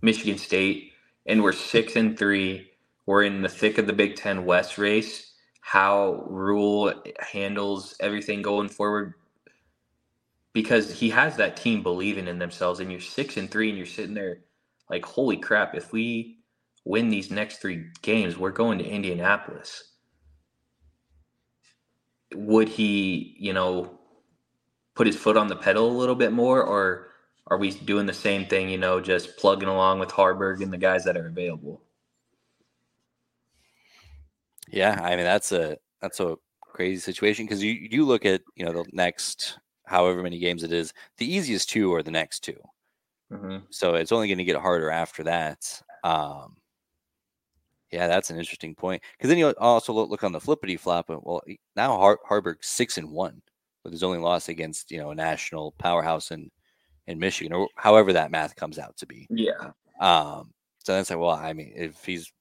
[0.00, 0.92] Michigan State,
[1.26, 2.70] and we're six and three.
[3.04, 5.34] We're in the thick of the Big Ten West race.
[5.60, 9.12] How Rhule handles everything going forward,
[10.56, 13.86] because he has that team believing in themselves, and you're six and three, and you're
[13.86, 14.38] sitting there
[14.88, 15.74] like, holy crap!
[15.74, 16.38] If we
[16.86, 19.92] win these next three games, we're going to Indianapolis
[22.34, 23.98] would he, you know,
[24.94, 27.08] put his foot on the pedal a little bit more, or
[27.48, 30.78] are we doing the same thing, you know, just plugging along with Haarberg and the
[30.78, 31.82] guys that are available?
[34.68, 38.64] Yeah, I mean that's a that's a crazy situation because you you look at you
[38.64, 42.54] know the next however many games it is, the easiest two are the next 2
[43.32, 43.56] mm-hmm.
[43.70, 45.82] So it's only going to get harder after that.
[46.04, 46.56] Um,
[47.92, 49.02] yeah, that's an interesting point.
[49.16, 51.08] Because then you also look, look on the flippity flop.
[51.08, 51.42] Well,
[51.76, 53.40] now Har- six and one
[53.84, 56.50] with his only loss against you know a national powerhouse in
[57.06, 59.26] in Michigan, or however that math comes out to be.
[59.30, 59.70] Yeah.
[60.00, 60.52] Um.
[60.84, 62.32] So that's like, well, I mean, if he's,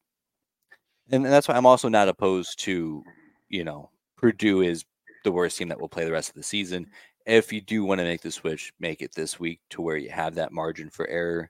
[1.10, 3.04] and that's why I'm also not opposed to,
[3.50, 4.86] you know, Purdue is
[5.24, 6.88] the worst team that will play the rest of the season.
[7.26, 10.10] If you do want to make the switch, make it this week to where you
[10.10, 11.50] have that margin for error.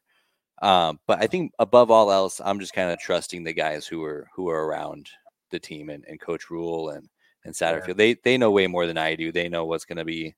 [0.61, 4.03] Um, but I think above all else, I'm just kind of trusting the guys who
[4.03, 5.09] are who are around
[5.51, 7.09] the team and, and Coach Rhule and
[7.43, 7.89] and Satterfield.
[7.89, 7.93] Yeah.
[7.95, 9.31] They they know way more than I do.
[9.31, 10.33] They know what's going to be.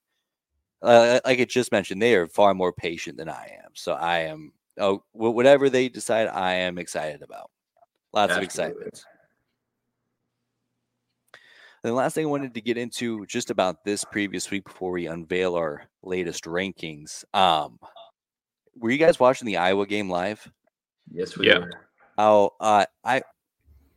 [0.82, 3.72] Uh, like I just mentioned, they are far more patient than I am.
[3.74, 7.50] So I am oh, whatever they decide, I am excited about.
[8.14, 8.38] Lots Absolutely.
[8.38, 9.06] of excitement.
[11.84, 14.92] And the last thing I wanted to get into just about this previous week before
[14.92, 17.24] we unveil our latest rankings.
[17.34, 17.80] Um,
[18.76, 20.50] were you guys watching the Iowa game live?
[21.12, 21.60] Yes, we yeah.
[21.60, 21.72] were.
[22.18, 23.22] Oh, uh, I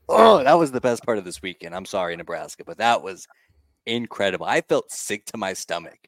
[0.08, 1.74] oh, that was the best part of this weekend.
[1.74, 3.26] I'm sorry, Nebraska, but that was
[3.86, 4.46] incredible.
[4.46, 5.98] I felt sick to my stomach.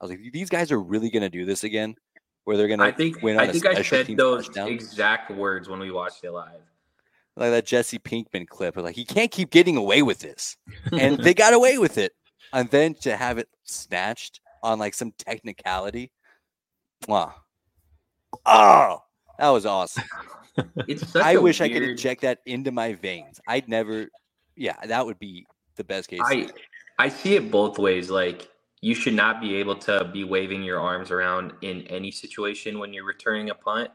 [0.00, 1.96] I was like, these guys are really going to do this again
[2.44, 4.68] where they're gonna I think win I think I said those touchdown.
[4.68, 6.60] exact words when we watched it live.
[7.34, 10.58] Like that Jesse Pinkman clip, like he can't keep getting away with this,
[10.92, 12.12] and they got away with it,
[12.52, 16.12] and then to have it snatched on like some technicality,
[17.08, 17.32] wow,
[18.44, 18.98] oh,
[19.38, 20.04] that was awesome.
[20.86, 21.72] It's I wish weird...
[21.72, 23.40] I could inject that into my veins.
[23.48, 24.08] I'd never,
[24.54, 26.20] yeah, that would be the best case.
[26.22, 26.50] I
[26.98, 28.10] I see it both ways.
[28.10, 28.50] Like
[28.82, 32.92] you should not be able to be waving your arms around in any situation when
[32.92, 33.90] you're returning a punt.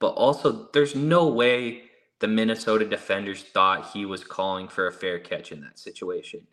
[0.00, 1.84] But also, there's no way
[2.22, 6.46] the Minnesota defenders thought he was calling for a fair catch in that situation.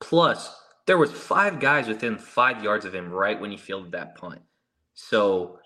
[0.00, 0.52] Plus,
[0.86, 4.40] there was five guys within five yards of him right when he fielded that punt.
[4.94, 5.60] So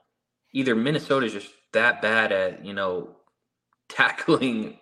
[0.52, 3.16] either Minnesota's just that bad at you know
[3.88, 4.78] tackling.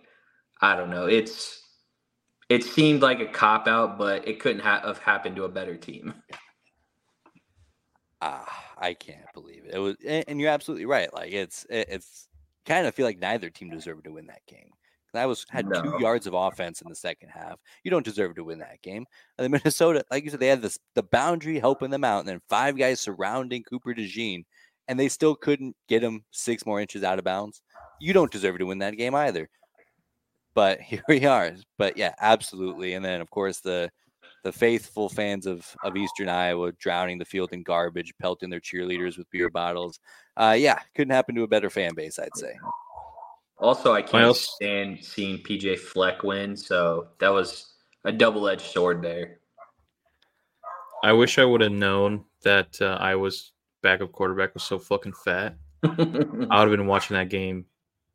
[0.60, 1.06] I don't know.
[1.06, 1.62] It's
[2.48, 5.76] it seemed like a cop out, but it couldn't ha- have happened to a better
[5.76, 6.14] team.
[8.20, 9.74] ah, I can't believe it.
[9.74, 11.14] It was, and you're absolutely right.
[11.14, 12.26] Like it's, it's
[12.64, 14.70] kind of feel like neither team deserved to win that game.
[15.16, 15.80] I was had no.
[15.80, 17.58] two yards of offense in the second half.
[17.84, 19.06] You don't deserve to win that game.
[19.38, 22.28] And then Minnesota, like you said, they had this the boundary helping them out, and
[22.28, 24.44] then five guys surrounding Cooper DeJean,
[24.88, 27.62] and they still couldn't get him six more inches out of bounds.
[28.00, 29.48] You don't deserve to win that game either.
[30.54, 31.52] But here we are.
[31.78, 32.94] But yeah, absolutely.
[32.94, 33.90] And then of course the
[34.44, 39.18] the faithful fans of of Eastern Iowa drowning the field in garbage, pelting their cheerleaders
[39.18, 39.98] with beer bottles.
[40.36, 42.54] Uh, yeah, couldn't happen to a better fan base, I'd say.
[43.58, 47.72] Also, I can't stand seeing PJ Fleck win, so that was
[48.04, 49.38] a double edged sword there.
[51.02, 53.52] I wish I would have known that uh, Iowa's
[53.82, 55.56] backup quarterback was so fucking fat.
[55.84, 57.64] I would have been watching that game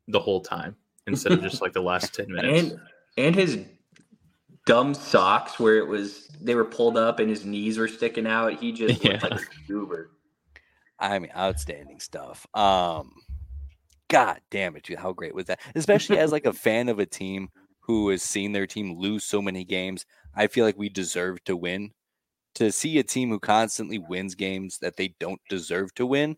[0.08, 2.70] the whole time instead of just like the last ten minutes.
[2.70, 2.80] And
[3.16, 3.58] and his
[4.70, 8.54] dumb socks where it was they were pulled up and his knees were sticking out.
[8.54, 9.12] He just yeah.
[9.12, 10.12] looked like a goober.
[10.98, 12.46] I mean, outstanding stuff.
[12.54, 13.12] Um,
[14.08, 15.60] God damn it, dude, how great was that?
[15.74, 17.48] Especially as like a fan of a team
[17.80, 20.06] who has seen their team lose so many games.
[20.36, 21.90] I feel like we deserve to win.
[22.54, 26.36] To see a team who constantly wins games that they don't deserve to win,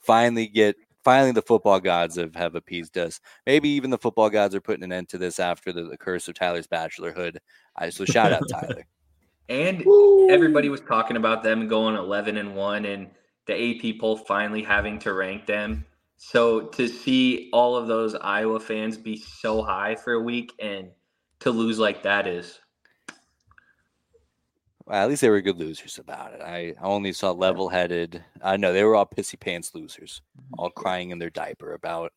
[0.00, 3.20] finally get finally the football gods have, have appeased us.
[3.46, 6.28] Maybe even the football gods are putting an end to this after the, the curse
[6.28, 7.38] of Tyler's bachelorhood.
[7.76, 8.84] I so shout out Tyler.
[9.48, 10.30] and Woo!
[10.30, 13.08] everybody was talking about them going 11 and 1 and
[13.46, 15.84] the AP poll finally having to rank them.
[16.16, 20.88] So to see all of those Iowa fans be so high for a week and
[21.40, 22.67] to lose like that is well,
[24.90, 26.40] at least they were good losers about it.
[26.40, 28.24] I only saw level headed.
[28.42, 30.22] I uh, know they were all pissy pants losers,
[30.56, 32.12] all crying in their diaper about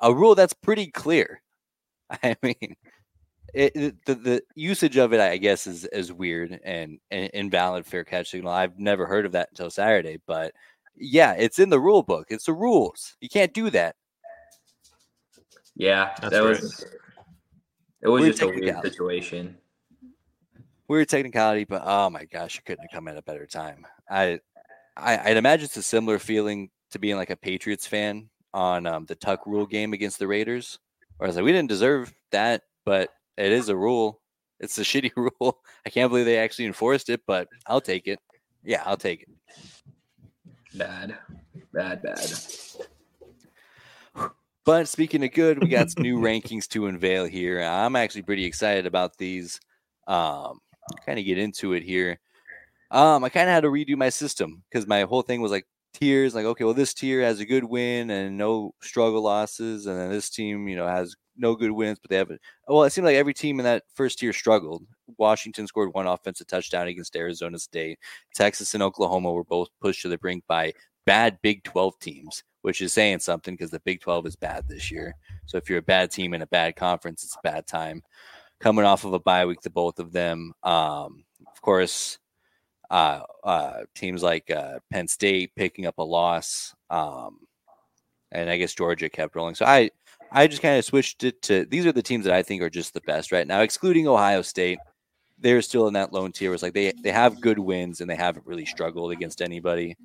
[0.00, 1.42] a rule that's pretty clear.
[2.22, 2.76] I mean,
[3.54, 7.86] it, it, the the usage of it, I guess, is is weird and, and invalid
[7.86, 8.52] fair catch signal.
[8.52, 10.52] I've never heard of that until Saturday, but
[10.94, 12.26] yeah, it's in the rule book.
[12.30, 13.16] It's the rules.
[13.20, 13.96] You can't do that.
[15.74, 16.60] Yeah, that's that right.
[16.60, 16.84] was.
[18.02, 19.56] It was weird just a weird situation
[20.92, 23.86] weird technicality, but oh my gosh, it couldn't have come at a better time.
[24.10, 24.40] I,
[24.94, 29.06] I would imagine it's a similar feeling to being like a Patriots fan on um,
[29.06, 30.78] the Tuck rule game against the Raiders.
[31.16, 34.20] Where I was like, we didn't deserve that, but it is a rule.
[34.60, 35.58] It's a shitty rule.
[35.86, 38.18] I can't believe they actually enforced it, but I'll take it.
[38.62, 39.28] Yeah, I'll take it.
[40.74, 41.16] Bad,
[41.72, 42.34] bad, bad.
[44.64, 47.62] But speaking of good, we got some new rankings to unveil here.
[47.62, 49.58] I'm actually pretty excited about these.
[50.06, 50.60] Um,
[51.06, 52.18] kind of get into it here.
[52.90, 55.66] Um, I kind of had to redo my system because my whole thing was like
[55.94, 56.34] tiers.
[56.34, 60.10] Like, okay, well, this tier has a good win and no struggle losses, and then
[60.10, 62.30] this team, you know, has no good wins, but they have.
[62.68, 64.84] Well, it seemed like every team in that first tier struggled.
[65.18, 67.98] Washington scored one offensive touchdown against Arizona State.
[68.34, 70.72] Texas and Oklahoma were both pushed to the brink by
[71.06, 74.90] bad Big 12 teams, which is saying something because the Big 12 is bad this
[74.90, 75.14] year.
[75.46, 78.02] So if you're a bad team in a bad conference, it's a bad time.
[78.62, 80.52] Coming off of a bye week, to both of them.
[80.62, 82.18] Um, of course,
[82.90, 87.40] uh, uh, teams like uh, Penn State picking up a loss, um,
[88.30, 89.56] and I guess Georgia kept rolling.
[89.56, 89.90] So I,
[90.30, 92.70] I just kind of switched it to these are the teams that I think are
[92.70, 94.78] just the best right now, excluding Ohio State.
[95.38, 96.54] They're still in that lone tier.
[96.54, 99.96] It's like they they have good wins and they haven't really struggled against anybody.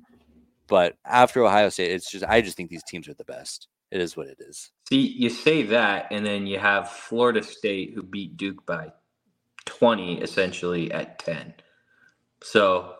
[0.66, 3.68] But after Ohio State, it's just I just think these teams are the best.
[3.90, 4.70] It is what it is.
[4.88, 8.92] See, you say that, and then you have Florida State who beat Duke by
[9.64, 11.54] 20 essentially at 10.
[12.42, 12.94] So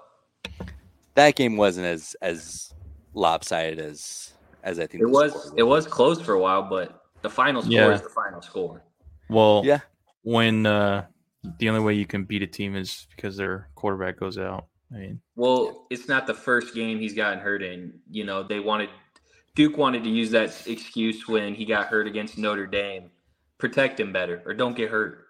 [1.14, 2.72] that game wasn't as as
[3.14, 5.52] lopsided as as I think it was.
[5.56, 7.92] It was close for a while, but the final score yeah.
[7.92, 8.82] is the final score.
[9.28, 9.80] Well, yeah.
[10.22, 11.06] When uh,
[11.58, 14.66] the only way you can beat a team is because their quarterback goes out.
[14.92, 17.94] I mean, well, it's not the first game he's gotten hurt in.
[18.10, 18.88] You know, they wanted
[19.58, 23.10] Duke wanted to use that excuse when he got hurt against Notre Dame.
[23.58, 25.24] Protect him better, or don't get hurt.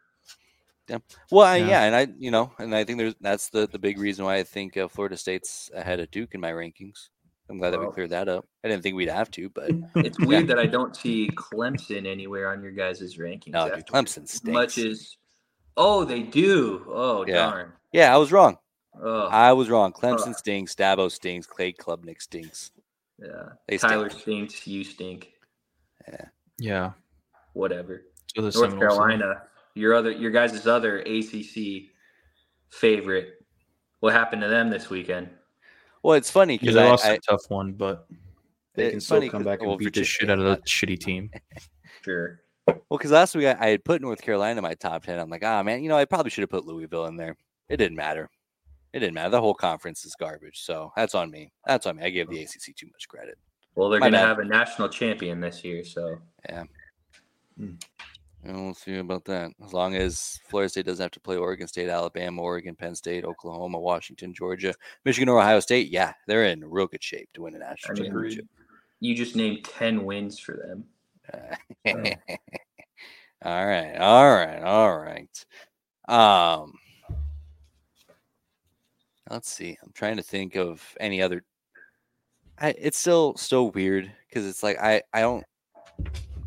[0.86, 0.98] Yeah.
[1.30, 1.66] Well, I, yeah.
[1.66, 1.84] yeah.
[1.84, 4.42] and I, you know, and I think there's that's the the big reason why I
[4.42, 7.08] think uh, Florida State's ahead of Duke in my rankings.
[7.48, 8.44] I'm glad well, that we cleared that up.
[8.62, 12.52] I didn't think we'd have to, but it's weird that I don't see Clemson anywhere
[12.52, 13.52] on your guys' rankings.
[13.52, 14.44] No, dude, Clemson stinks.
[14.44, 15.16] Much as,
[15.74, 16.84] oh, they do.
[16.86, 17.34] Oh, yeah.
[17.36, 17.72] darn.
[17.92, 18.58] Yeah, I was wrong.
[19.02, 19.28] Oh.
[19.28, 19.94] I was wrong.
[19.94, 20.32] Clemson oh.
[20.32, 20.74] stinks.
[20.74, 21.46] Dabo stinks.
[21.46, 22.72] Cade Klubnik stinks.
[23.18, 23.48] Yeah.
[23.68, 24.22] They Tyler stink.
[24.50, 24.66] stinks.
[24.66, 25.32] You stink.
[26.06, 26.24] Yeah.
[26.58, 26.90] Yeah.
[27.52, 28.04] Whatever.
[28.36, 29.42] So North Carolina,
[29.74, 31.90] your other, your guys' other ACC
[32.70, 33.34] favorite.
[34.00, 35.28] What happened to them this weekend?
[36.02, 38.06] Well, it's funny because yeah, they lost I, a tough one, but
[38.74, 41.30] they can still come back and well, beat the shit out of that shitty team.
[42.02, 42.40] Sure.
[42.66, 45.18] Well, because last week I, I, had put North Carolina in my top ten.
[45.18, 47.36] I'm like, ah, oh, man, you know, I probably should have put Louisville in there.
[47.68, 48.30] It didn't matter.
[48.98, 49.30] It didn't matter.
[49.30, 50.58] The whole conference is garbage.
[50.58, 51.52] So that's on me.
[51.64, 52.02] That's on me.
[52.02, 53.38] I gave the ACC too much credit.
[53.76, 55.84] Well, they're going to have a national champion this year.
[55.84, 56.64] So yeah.
[57.56, 57.74] Hmm.
[58.42, 59.52] we'll see about that.
[59.64, 63.24] As long as Florida State doesn't have to play Oregon State, Alabama, Oregon, Penn State,
[63.24, 67.54] Oklahoma, Washington, Georgia, Michigan, or Ohio State, yeah, they're in real good shape to win
[67.54, 68.46] a national I mean, championship.
[68.98, 70.84] You just named 10 wins for them.
[73.44, 73.96] all right.
[73.96, 74.60] All right.
[74.60, 75.44] All right.
[76.08, 76.72] Um,
[79.30, 79.76] Let's see.
[79.82, 81.44] I'm trying to think of any other.
[82.60, 85.44] I, it's still so weird because it's like I I don't.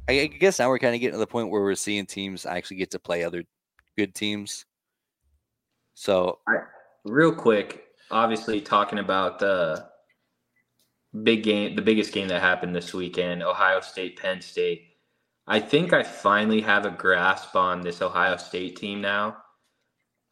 [0.09, 2.77] I guess now we're kind of getting to the point where we're seeing teams actually
[2.77, 3.43] get to play other
[3.97, 4.65] good teams.
[5.93, 6.61] So, I,
[7.05, 9.87] real quick, obviously talking about the
[11.23, 14.87] big game, the biggest game that happened this weekend, Ohio State, Penn State.
[15.47, 19.37] I think I finally have a grasp on this Ohio State team now.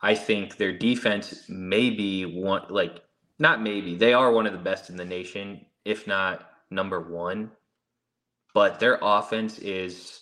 [0.01, 3.03] I think their defense may be one, like,
[3.37, 7.51] not maybe, they are one of the best in the nation, if not number one.
[8.53, 10.21] But their offense is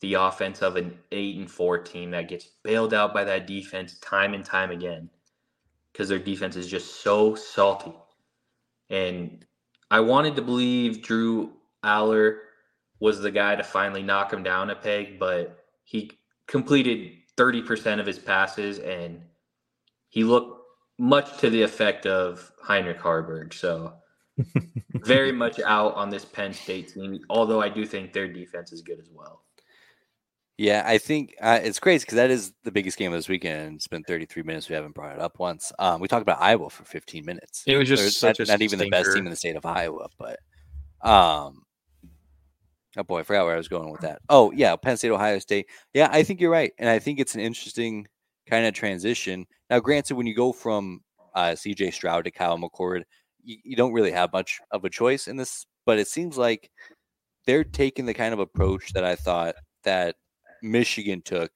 [0.00, 3.98] the offense of an 8 and 4 team that gets bailed out by that defense
[4.00, 5.08] time and time again
[5.92, 7.94] because their defense is just so salty.
[8.90, 9.44] And
[9.90, 12.38] I wanted to believe Drew Allar
[13.00, 16.10] was the guy to finally knock him down a peg, but he
[16.46, 19.20] completed 30% of his passes, and
[20.08, 20.62] he looked
[20.98, 23.52] much to the effect of Heinrich Haarberg.
[23.52, 23.94] So,
[24.94, 28.82] very much out on this Penn State team, although I do think their defense is
[28.82, 29.42] good as well.
[30.58, 33.76] Yeah, I think uh, it's crazy because that is the biggest game of this weekend.
[33.76, 34.68] It's been 33 minutes.
[34.70, 35.70] We haven't brought it up once.
[35.78, 37.62] Um, we talked about Iowa for 15 minutes.
[37.66, 40.38] It was just not, not even the best team in the state of Iowa, but
[41.02, 41.65] um,
[42.96, 44.20] Oh boy, I forgot where I was going with that.
[44.28, 45.66] Oh yeah, Penn State, Ohio State.
[45.92, 48.06] Yeah, I think you're right, and I think it's an interesting
[48.48, 49.46] kind of transition.
[49.70, 51.00] Now, granted, when you go from
[51.34, 51.90] uh, C.J.
[51.90, 53.02] Stroud to Kyle McCord,
[53.42, 55.66] you, you don't really have much of a choice in this.
[55.84, 56.70] But it seems like
[57.46, 59.54] they're taking the kind of approach that I thought
[59.84, 60.16] that
[60.62, 61.50] Michigan took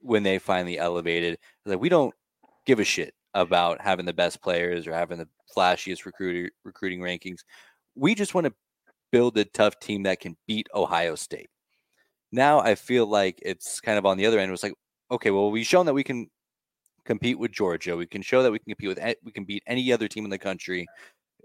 [0.00, 1.38] when they finally elevated.
[1.64, 2.14] Like we don't
[2.66, 7.40] give a shit about having the best players or having the flashiest recruiter recruiting rankings.
[7.94, 8.54] We just want to
[9.10, 11.48] build a tough team that can beat Ohio State.
[12.32, 14.48] Now I feel like it's kind of on the other end.
[14.48, 14.74] It was like,
[15.10, 16.28] okay, well, we've shown that we can
[17.04, 17.96] compete with Georgia.
[17.96, 20.30] We can show that we can compete with we can beat any other team in
[20.30, 20.86] the country.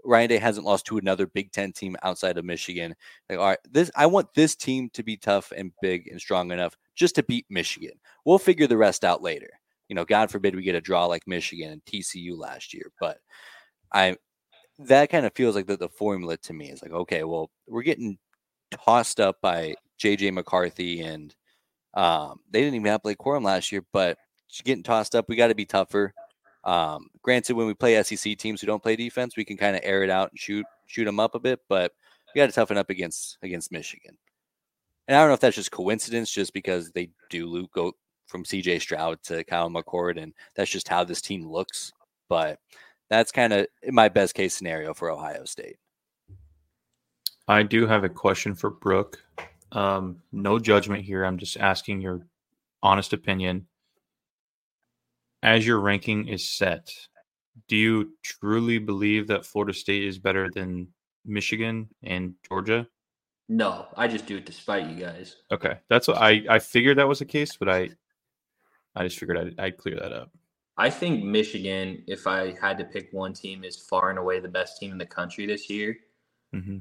[0.04, 2.94] Ryan Day hasn't lost to another Big Ten team outside of Michigan.
[3.30, 6.52] Like, all right, this I want this team to be tough and big and strong
[6.52, 7.98] enough just to beat Michigan.
[8.24, 9.50] We'll figure the rest out later.
[9.88, 12.90] You know, God forbid we get a draw like Michigan and TCU last year.
[13.00, 13.18] But
[13.92, 14.16] I
[14.78, 17.82] that kind of feels like the, the formula to me is like, okay, well, we're
[17.82, 18.18] getting
[18.84, 21.34] tossed up by JJ McCarthy and
[21.94, 24.18] um, they didn't even have Blake Corum last year, but
[24.64, 25.28] getting tossed up.
[25.28, 26.12] We got to be tougher.
[26.64, 29.82] Um, granted, when we play SEC teams who don't play defense, we can kind of
[29.84, 31.60] air it out and shoot shoot them up a bit.
[31.68, 31.92] But
[32.34, 34.16] we got to toughen up against against Michigan.
[35.06, 37.92] And I don't know if that's just coincidence, just because they do go
[38.26, 41.92] from CJ Stroud to Kyle McCord, and that's just how this team looks.
[42.28, 42.58] But
[43.10, 45.76] that's kind of my best case scenario for Ohio State.
[47.46, 49.22] I do have a question for Brooke.
[49.72, 51.24] Um, no judgment here.
[51.24, 52.26] I'm just asking your
[52.82, 53.66] honest opinion.
[55.42, 56.90] As your ranking is set,
[57.68, 60.88] do you truly believe that Florida State is better than
[61.26, 62.86] Michigan and Georgia?
[63.48, 65.36] No, I just do it to spite you guys.
[65.52, 67.90] Okay, that's what I I figured that was the case, but I
[68.96, 70.30] I just figured I'd, I'd clear that up.
[70.76, 74.48] I think Michigan, if I had to pick one team, is far and away the
[74.48, 75.96] best team in the country this year.
[76.54, 76.78] Mm-hmm.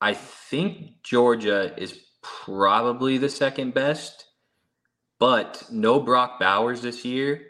[0.00, 4.26] I think Georgia is probably the second best,
[5.18, 7.42] but no Brock Bowers this year.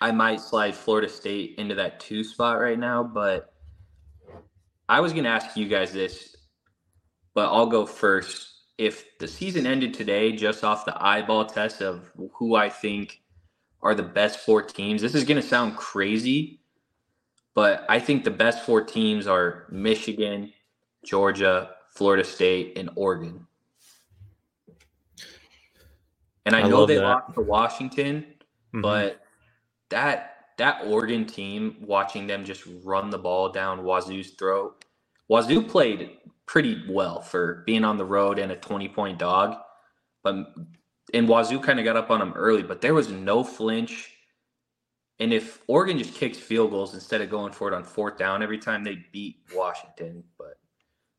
[0.00, 3.52] I might slide Florida State into that two spot right now, but
[4.88, 6.36] I was going to ask you guys this,
[7.34, 8.54] but I'll go first.
[8.76, 13.20] If the season ended today just off the eyeball test of who I think
[13.82, 16.60] are the best four teams, this is going to sound crazy,
[17.54, 20.52] but I think the best four teams are Michigan,
[21.04, 23.46] Georgia, Florida State, and Oregon.
[26.46, 27.02] And I, I know they that.
[27.02, 28.22] lost to Washington,
[28.72, 28.80] mm-hmm.
[28.80, 29.20] but
[29.90, 34.84] that that Oregon team, watching them just run the ball down Wazzu's throat.
[35.28, 39.56] Wazoo played pretty well for being on the road and a 20 point dog.
[40.22, 40.46] But
[41.14, 44.12] and Wazzu kind of got up on them early, but there was no flinch.
[45.20, 48.42] And if Oregon just kicks field goals instead of going for it on fourth down
[48.42, 50.22] every time, they beat Washington.
[50.38, 50.58] But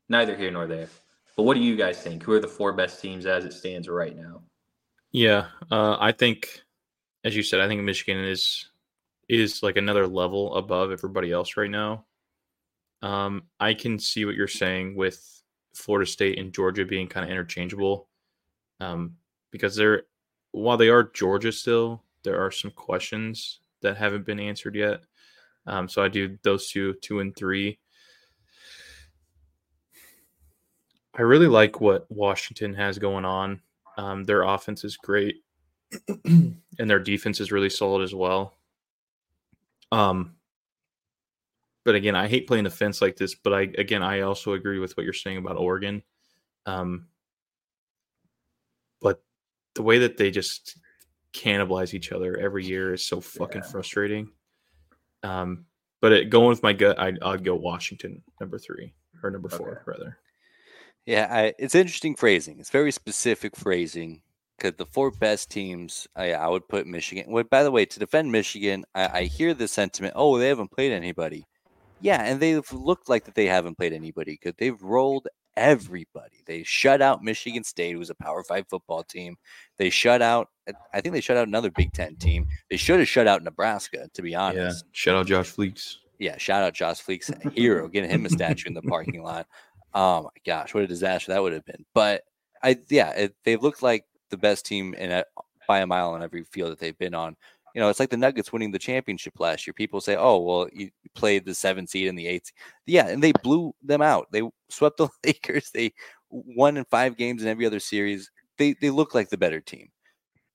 [0.08, 0.88] neither here nor there.
[1.36, 2.22] But what do you guys think?
[2.22, 4.42] Who are the four best teams as it stands right now?
[5.12, 6.62] Yeah, uh, I think,
[7.24, 8.66] as you said, I think Michigan is
[9.28, 12.04] is like another level above everybody else right now.
[13.02, 15.42] Um, I can see what you're saying with
[15.74, 18.08] Florida State and Georgia being kind of interchangeable,
[18.80, 19.14] um,
[19.50, 20.04] because they're
[20.52, 25.00] while they are Georgia still, there are some questions that haven't been answered yet.
[25.66, 27.78] Um, so I do those two, two and three.
[31.16, 33.60] I really like what Washington has going on.
[33.96, 35.42] Um, their offense is great,
[36.24, 38.54] and their defense is really solid as well.
[39.92, 40.36] Um,
[41.84, 43.34] but again, I hate playing the fence like this.
[43.34, 46.02] But I again, I also agree with what you're saying about Oregon.
[46.66, 47.06] Um,
[49.74, 50.78] the way that they just
[51.32, 53.68] cannibalize each other every year is so fucking yeah.
[53.68, 54.30] frustrating.
[55.22, 55.66] Um,
[56.00, 58.92] but it, going with my gut, I, I'd go Washington number three
[59.22, 59.80] or number four okay.
[59.86, 60.18] rather.
[61.06, 62.58] Yeah, I, it's interesting phrasing.
[62.58, 64.22] It's very specific phrasing
[64.56, 67.26] because the four best teams, I, I would put Michigan.
[67.28, 70.72] Well, by the way, to defend Michigan, I, I hear the sentiment, oh, they haven't
[70.72, 71.46] played anybody.
[72.00, 75.28] Yeah, and they've looked like that they haven't played anybody because they've rolled
[75.60, 76.42] everybody.
[76.46, 79.36] They shut out Michigan State, who's a Power Five football team.
[79.76, 82.48] They shut out, uh, I think they shut out another Big Ten team.
[82.70, 84.84] They should have shut out Nebraska, to be honest.
[84.84, 85.96] Yeah, shout out Josh Fleeks.
[86.18, 89.46] Yeah, shout out Josh Fleeks, hero, getting him a statue in the parking lot.
[89.92, 91.84] Oh my gosh, what a disaster that would have been.
[91.94, 92.22] But
[92.62, 95.24] I, yeah, it, they've looked like the best team in a,
[95.68, 97.36] by a mile on every field that they've been on.
[97.74, 99.74] You know, it's like the Nuggets winning the championship last year.
[99.74, 102.52] People say, "Oh, well, you played the seven seed and the eight."
[102.86, 104.28] Yeah, and they blew them out.
[104.32, 105.70] They swept the Lakers.
[105.70, 105.92] They
[106.30, 108.30] won in five games in every other series.
[108.58, 109.88] They they look like the better team,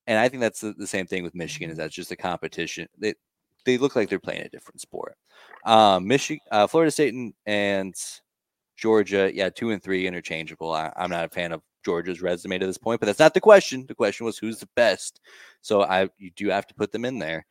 [0.07, 1.69] and I think that's the, the same thing with Michigan.
[1.69, 2.87] Is that's just a competition.
[2.97, 3.13] They
[3.65, 5.15] they look like they're playing a different sport.
[5.65, 7.95] Um, Michigan, uh, Florida State, and, and
[8.77, 10.71] Georgia, yeah, two and three interchangeable.
[10.71, 13.39] I, I'm not a fan of Georgia's resume to this point, but that's not the
[13.39, 13.85] question.
[13.87, 15.21] The question was who's the best.
[15.61, 17.45] So I you do have to put them in there.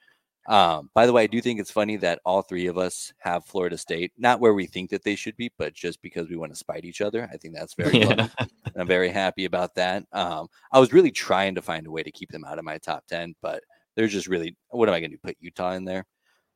[0.46, 3.46] Um, by the way, I do think it's funny that all three of us have
[3.46, 6.52] Florida State, not where we think that they should be, but just because we want
[6.52, 7.28] to spite each other.
[7.32, 8.28] I think that's very yeah.
[8.76, 10.04] I'm very happy about that.
[10.12, 12.76] Um, I was really trying to find a way to keep them out of my
[12.76, 13.62] top 10, but
[13.96, 15.20] they're just really what am I going to do?
[15.22, 16.04] put Utah in there?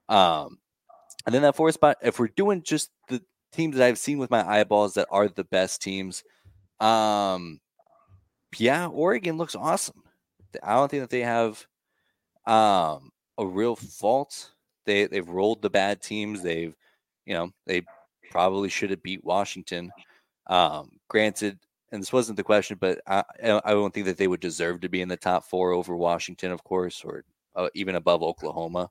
[0.09, 0.59] Um,
[1.25, 3.23] and then that fourth spot, if we're doing just the
[3.53, 6.25] teams that I've seen with my eyeballs that are the best teams,
[6.81, 7.61] um,
[8.57, 10.03] yeah, Oregon looks awesome.
[10.63, 11.67] I don't think that they have
[12.47, 14.53] um, a real fault.
[14.87, 16.43] They they've rolled the bad teams.
[16.43, 16.75] They've,
[17.27, 17.83] you know, they
[18.31, 19.91] probably should have beat Washington.
[20.47, 21.59] Um, granted,
[21.93, 24.89] and this wasn't the question, but I I don't think that they would deserve to
[24.89, 27.25] be in the top four over Washington, of course, or
[27.55, 28.91] uh, even above Oklahoma.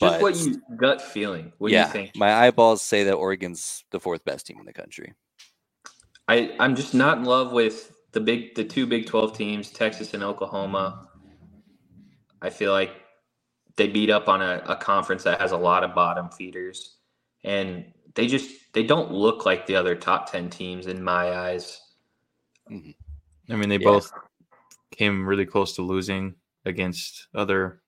[0.00, 1.52] Just but, what you gut feeling.
[1.58, 2.16] What yeah, you think?
[2.16, 5.12] My eyeballs say that Oregon's the fourth best team in the country.
[6.28, 10.14] I I'm just not in love with the big the two Big 12 teams, Texas
[10.14, 11.08] and Oklahoma.
[12.40, 12.92] I feel like
[13.76, 16.96] they beat up on a, a conference that has a lot of bottom feeders.
[17.44, 21.80] And they just they don't look like the other top 10 teams in my eyes.
[22.70, 22.74] I
[23.56, 23.84] mean, they Yeah.
[23.84, 24.12] both
[24.90, 26.34] came really close to losing
[26.64, 27.82] against other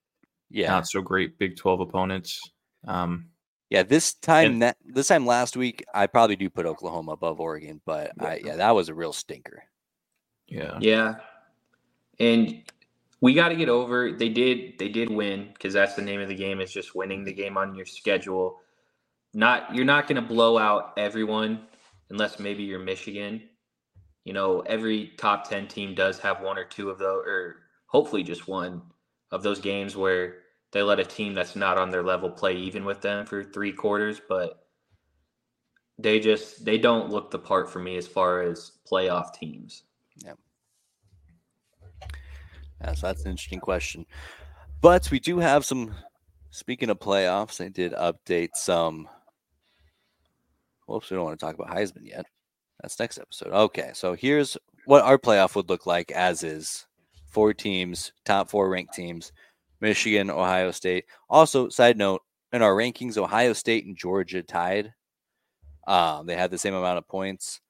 [0.48, 2.40] Yeah, not so great Big 12 opponents.
[2.86, 3.30] Um,
[3.68, 3.82] yeah.
[3.82, 7.80] This time, And- that this time last week, I probably do put Oklahoma above Oregon,
[7.84, 9.64] but I, yeah, that was a real stinker.
[10.50, 10.78] Yeah.
[10.80, 11.14] Yeah.
[12.18, 12.62] And
[13.22, 16.28] we got to get over they did they did win cuz that's the name of
[16.28, 18.60] the game is just winning the game on your schedule.
[19.32, 21.66] Not you're not going to blow out everyone
[22.10, 23.48] unless maybe you're Michigan.
[24.24, 28.22] You know, every top 10 team does have one or two of those or hopefully
[28.22, 28.82] just one
[29.30, 30.38] of those games where
[30.72, 33.72] they let a team that's not on their level play even with them for 3
[33.72, 34.66] quarters, but
[35.98, 39.84] they just they don't look the part for me as far as playoff teams.
[40.16, 40.34] Yeah,
[42.80, 42.94] yeah.
[42.94, 44.06] so that's an interesting question.
[44.80, 45.94] But we do have some.
[46.52, 49.08] Speaking of playoffs, they did update some.
[50.86, 52.26] Whoops, we don't want to talk about Heisman yet.
[52.80, 53.52] That's next episode.
[53.52, 54.56] Okay, so here's
[54.86, 56.86] what our playoff would look like as is.
[57.28, 59.32] Four teams, top four ranked teams,
[59.80, 61.04] Michigan, Ohio State.
[61.28, 64.92] Also, side note, in our rankings, Ohio State and Georgia tied.
[65.86, 67.60] Um, they had the same amount of points.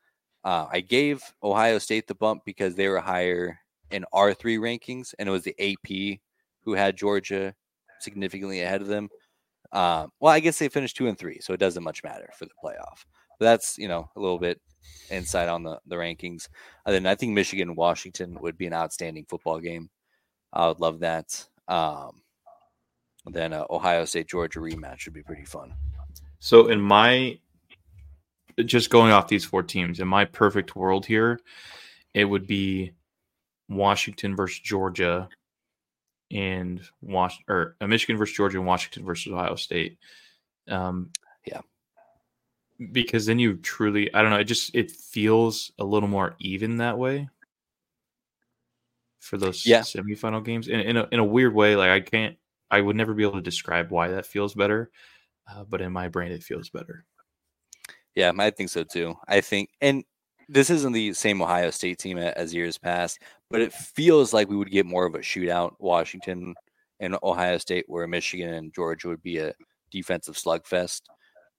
[0.44, 3.58] Uh, I gave Ohio State the bump because they were higher
[3.90, 6.20] in our three rankings, and it was the AP
[6.62, 7.54] who had Georgia
[8.00, 9.08] significantly ahead of them.
[9.72, 12.46] Um, well, I guess they finished two and three, so it doesn't much matter for
[12.46, 13.04] the playoff.
[13.38, 14.60] But that's you know a little bit
[15.10, 16.48] insight on the the rankings.
[16.86, 19.90] And then I think Michigan Washington would be an outstanding football game.
[20.52, 21.46] I would love that.
[21.68, 22.22] Um,
[23.26, 25.74] then uh, Ohio State Georgia rematch would be pretty fun.
[26.40, 27.38] So in my
[28.64, 31.40] just going off these four teams, in my perfect world here,
[32.14, 32.92] it would be
[33.68, 35.28] Washington versus Georgia
[36.30, 39.98] and Wash or uh, Michigan versus Georgia and Washington versus Ohio State.
[40.68, 41.10] Um,
[41.46, 41.60] Yeah.
[42.92, 46.78] because then you truly, I don't know, it just it feels a little more even
[46.78, 47.28] that way
[49.20, 49.80] for those Yeah.
[49.80, 50.68] semifinal games.
[50.68, 52.36] In in a, in a weird way, like I can't,
[52.70, 54.90] I would never be able to describe why that feels better,
[55.50, 57.04] uh, but in my brain, it feels better.
[58.14, 59.14] Yeah, I think so too.
[59.28, 60.04] I think, and
[60.48, 64.56] this isn't the same Ohio State team as years past, but it feels like we
[64.56, 65.74] would get more of a shootout.
[65.78, 66.54] Washington
[66.98, 69.54] and Ohio State, where Michigan and Georgia would be a
[69.92, 71.02] defensive slugfest.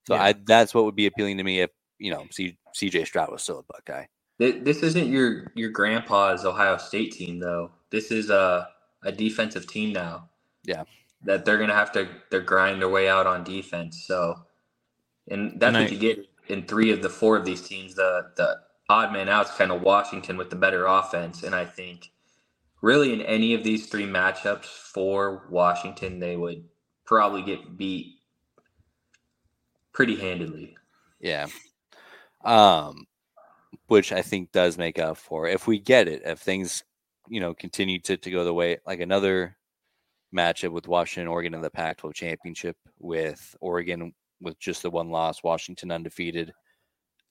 [0.08, 0.24] So Yeah.
[0.24, 3.44] I that's what would be appealing to me if you know C, CJ Stroud was
[3.44, 4.06] still a Buckeye.
[4.40, 7.72] This isn't your your grandpa's Ohio State team though.
[7.92, 8.68] This is a
[9.04, 10.30] a defensive team now.
[10.64, 10.84] Yeah.
[11.24, 14.04] That they're gonna have to they're grind their way out on defense.
[14.08, 14.36] So,
[15.30, 17.96] and that's And what I- you get in three of the four of these teams.
[17.96, 18.58] The the
[18.90, 22.12] odd man out's kind of Washington with the better offense, and I think
[22.82, 26.66] really in any of these three matchups for Washington, they would
[27.06, 28.18] probably get beat
[29.94, 30.76] pretty handedly.
[31.20, 31.48] Yeah.
[32.44, 33.06] Um,
[33.88, 36.84] which I think does make up for if we get it, if things,
[37.30, 39.58] you know, continue to, to go the way like another
[40.34, 45.10] matchup with Washington, Oregon in the Pac 12 championship with Oregon with just the one
[45.10, 46.54] loss, Washington undefeated.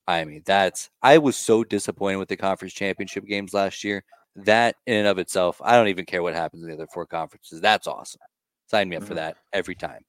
[0.06, 4.02] I mean, that's I was so disappointed with the conference championship games last year.
[4.36, 7.06] That in and of itself, I don't even care what happens in the other four
[7.06, 7.60] conferences.
[7.60, 8.20] That's awesome.
[8.68, 9.16] Sign me up for Mhm.
[9.16, 10.04] that every time.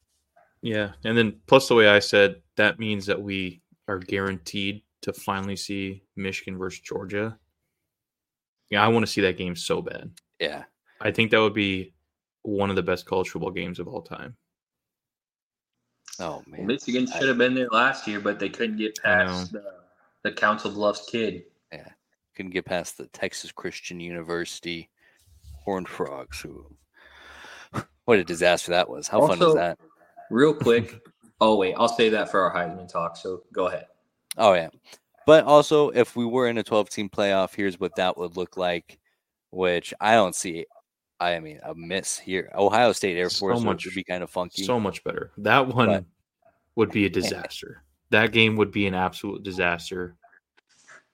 [0.62, 5.12] Yeah, and then plus the way I said that means that we are guaranteed to
[5.12, 7.40] finally see Michigan versus Georgia.
[8.70, 10.12] Yeah, I want to see that game so bad.
[10.40, 10.66] Yeah.
[11.02, 11.94] I think that would be
[12.44, 14.38] one of the best college football games of all time.
[16.22, 16.68] Oh man.
[16.68, 19.64] Michigan should have been there last year, but they couldn't get past the,
[20.22, 21.44] the Council Bluffs kid.
[21.74, 21.88] Yeah,
[22.36, 24.90] couldn't get past the Texas Christian University
[25.56, 26.40] Horned Frogs.
[26.40, 26.66] Who,
[28.06, 29.08] what a disaster that was!
[29.08, 29.80] How fun was that?
[30.30, 31.02] Real quick.
[31.42, 33.18] oh wait, I'll say that for our Heisman talk.
[33.18, 33.88] So go ahead.
[34.38, 34.70] Oh yeah,
[35.26, 39.00] but also if we were in a 12-team playoff, here's what that would look like.
[39.50, 40.66] Which I don't see.
[41.22, 42.52] I mean, a miss here.
[42.56, 44.64] Ohio State Air Force would- much- would be kind of funky.
[44.64, 45.32] So much better.
[45.38, 46.06] That one But-
[46.76, 47.84] would be a disaster.
[48.10, 50.16] that game would be an absolute disaster.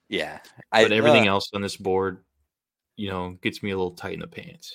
[0.08, 0.40] yeah,
[0.72, 2.24] But everything uh, else on this board,
[2.96, 4.74] you know, gets me a little tight in the pants.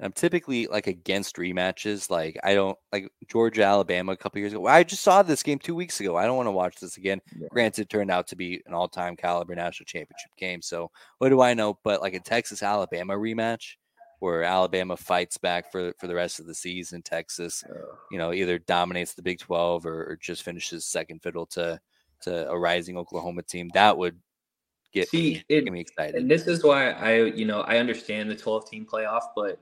[0.00, 2.10] I'm typically like against rematches.
[2.10, 4.66] Like I don't like Georgia Alabama a couple years ago.
[4.66, 6.16] I just saw this game two weeks ago.
[6.16, 7.20] I don't want to watch this again.
[7.40, 7.46] Yeah.
[7.50, 10.60] Granted, it turned out to be an all-time caliber national championship game.
[10.62, 11.78] So what do I know?
[11.84, 13.76] But like a Texas Alabama rematch,
[14.24, 17.62] where Alabama fights back for for the rest of the season, Texas,
[18.10, 21.78] you know, either dominates the Big Twelve or, or just finishes second fiddle to
[22.22, 23.70] to a rising Oklahoma team.
[23.74, 24.18] That would
[24.94, 26.14] get See, me, it- get me excited.
[26.14, 29.60] And this is why I, you know, I understand the 12 team playoff, but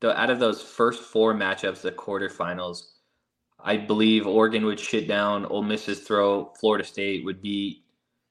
[0.00, 2.90] the, out of those first four matchups, the quarterfinals,
[3.58, 6.56] I believe Oregon would shit down Ole Miss's throat.
[6.60, 7.82] Florida State would beat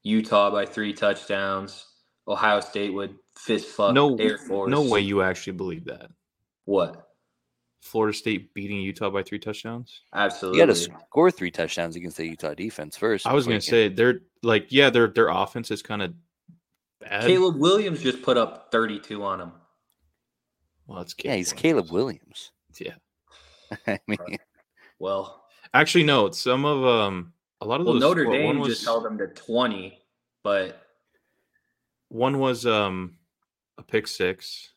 [0.04, 1.88] Utah by three touchdowns.
[2.26, 4.70] Ohio State would fist fuck No, Air Force.
[4.70, 6.10] no way you actually believe that.
[6.66, 7.10] What?
[7.82, 10.02] Florida State beating Utah by three touchdowns.
[10.14, 10.60] Absolutely.
[10.62, 13.28] You got to score three touchdowns against the Utah defense first.
[13.28, 16.14] I was gonna say they're like, yeah, their their offense is kind of
[17.02, 17.24] bad.
[17.26, 19.52] Caleb Williams just put up 32 on him.
[20.88, 22.52] well, it's yeah, he's Caleb Williams.
[22.80, 22.94] Yeah,
[23.88, 24.38] I mean,
[25.00, 26.32] Well, actually, no.
[26.32, 28.02] Some of um, a lot of well, those.
[28.02, 30.00] Notre well, Dame one was just held them to 20,
[30.42, 30.82] but
[32.08, 33.16] one was um
[33.78, 34.74] a pick six.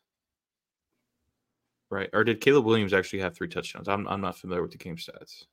[1.88, 3.88] Right, or did Caleb Williams actually have three touchdowns?
[3.88, 5.44] I'm I'm not familiar with the game stats.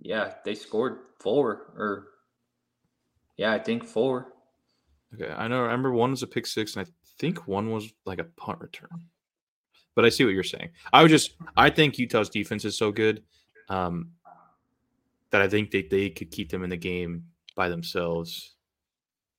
[0.00, 2.08] yeah, they scored four or
[3.36, 4.32] yeah, I think four.
[5.14, 5.58] Okay, I know.
[5.58, 8.60] I remember one was a pick six, and I think one was like a punt
[8.60, 8.88] return.
[9.94, 10.70] But I see what you're saying.
[10.92, 13.22] I would just, I think Utah's defense is so good
[13.68, 14.10] um,
[15.30, 18.54] that I think they, they could keep them in the game by themselves.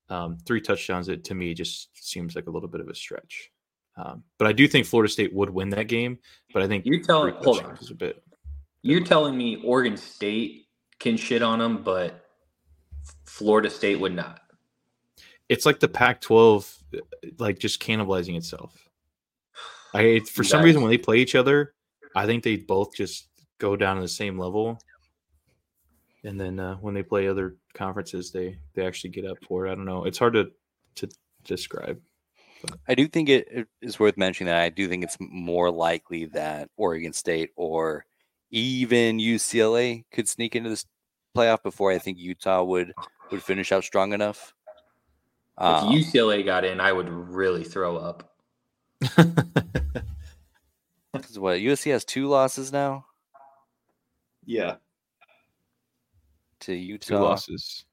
[0.09, 3.51] Um, three touchdowns, it to me just seems like a little bit of a stretch.
[3.97, 6.19] Um, but I do think Florida State would win that game.
[6.53, 7.77] But I think You're telling hold on.
[7.77, 8.21] is a bit.
[8.81, 10.67] You're telling me Oregon State
[10.99, 12.25] can shit on them, but
[13.25, 14.41] Florida State would not.
[15.49, 16.83] It's like the Pac-12,
[17.39, 18.89] like just cannibalizing itself.
[19.93, 21.73] I for some reason when they play each other,
[22.15, 23.29] I think they both just
[23.59, 24.79] go down to the same level.
[26.25, 29.71] And then uh, when they play other conferences, they they actually get up for it.
[29.71, 30.05] I don't know.
[30.05, 30.51] It's hard to
[30.95, 31.09] to
[31.43, 32.01] describe.
[32.87, 36.25] I do think it, it is worth mentioning that I do think it's more likely
[36.25, 38.05] that Oregon State or
[38.49, 40.85] even UCLA could sneak into this
[41.37, 42.93] playoff before I think Utah would
[43.31, 44.53] would finish out strong enough.
[45.57, 48.31] Um, if UCLA got in, I would really throw up.
[51.35, 53.05] what USC has two losses now
[54.45, 54.75] yeah,
[56.61, 57.07] to Utah.
[57.07, 57.85] two losses.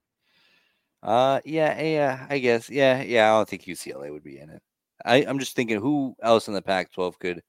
[1.02, 3.32] Uh, yeah, yeah, I guess, yeah, yeah.
[3.32, 4.62] I don't think UCLA would be in it.
[5.04, 7.42] I, I'm just thinking who else in the Pac-12 could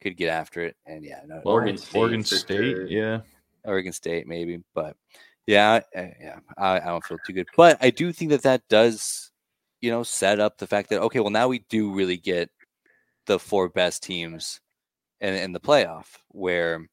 [0.00, 1.98] could get after it, and yeah, no, Oregon State.
[1.98, 2.86] Oregon State, sure.
[2.86, 3.20] yeah.
[3.64, 4.96] Oregon State, maybe, but
[5.46, 7.46] yeah, I- yeah, I, I don't feel too good.
[7.56, 9.30] But I do think that that does,
[9.80, 12.50] you know, set up the fact that okay, well, now we do really get
[13.26, 14.60] the four best teams
[15.20, 16.06] in, in the playoff.
[16.28, 16.86] Where,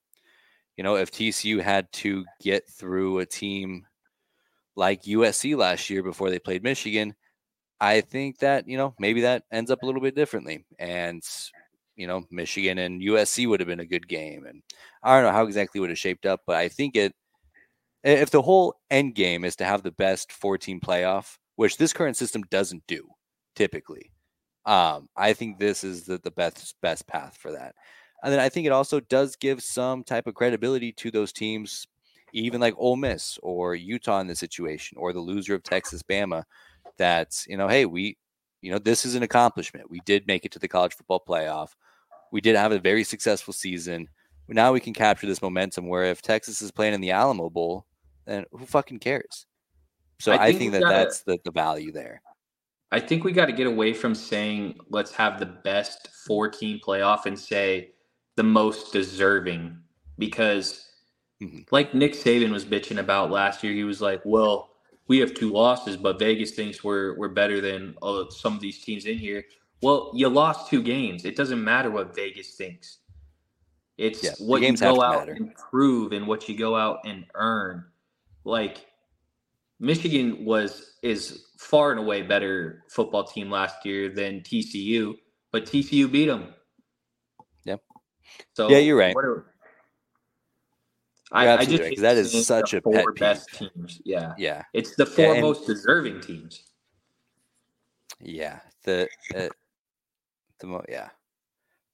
[0.77, 3.85] you know, if TCU had to get through a team
[4.75, 7.15] like USC last year before they played Michigan,
[7.79, 11.23] I think that you know maybe that ends up a little bit differently, and
[11.95, 14.63] you know, Michigan and USC would have been a good game, and
[15.03, 17.13] I don't know how exactly it would have shaped up, but I think it.
[18.03, 22.17] If the whole end game is to have the best four-team playoff, which this current
[22.17, 23.07] system doesn't do
[23.55, 24.11] typically,
[24.65, 27.75] um, I think this is the, the best best path for that.
[28.23, 31.87] And then I think it also does give some type of credibility to those teams,
[32.33, 36.43] even like Ole Miss or Utah in this situation, or the loser of Texas Bama,
[36.97, 38.17] that you know, hey, we,
[38.61, 39.89] you know, this is an accomplishment.
[39.89, 41.69] We did make it to the college football playoff.
[42.31, 44.07] We did have a very successful season.
[44.47, 47.85] Now we can capture this momentum where if Texas is playing in the Alamo Bowl,
[48.25, 49.45] then who fucking cares?
[50.19, 52.21] So I I think think, that gotta- that's the, the value there.
[52.91, 56.79] I think we got to get away from saying let's have the best four team
[56.85, 57.91] playoff and say
[58.35, 59.77] the most deserving
[60.17, 60.87] because
[61.41, 61.65] Mhm.
[61.71, 64.69] like Nick Saban was bitching about last year, he was like, "Well,
[65.07, 68.79] we have two losses, but Vegas thinks we're we're better than uh, some of these
[68.79, 69.43] teams in here."
[69.81, 71.25] Well, you lost two games.
[71.25, 72.99] It doesn't matter what Vegas thinks.
[73.97, 75.33] It's Yeah, what you go out matter.
[75.33, 77.85] and prove and what you go out and earn.
[78.43, 78.85] Like
[79.79, 85.15] Michigan was is far and away better football team last year than TCU,
[85.51, 86.53] but TCU beat them.
[88.53, 89.15] So Yeah, you're right.
[89.15, 89.45] are- You're
[91.31, 93.15] I, just right, that is such a four pet peeve.
[93.19, 94.01] best teams.
[94.03, 96.63] Yeah, Yeah, it's the four and- most deserving teams.
[98.19, 98.59] yeah.
[98.83, 99.47] The uh,
[100.59, 101.09] the mo- yeah,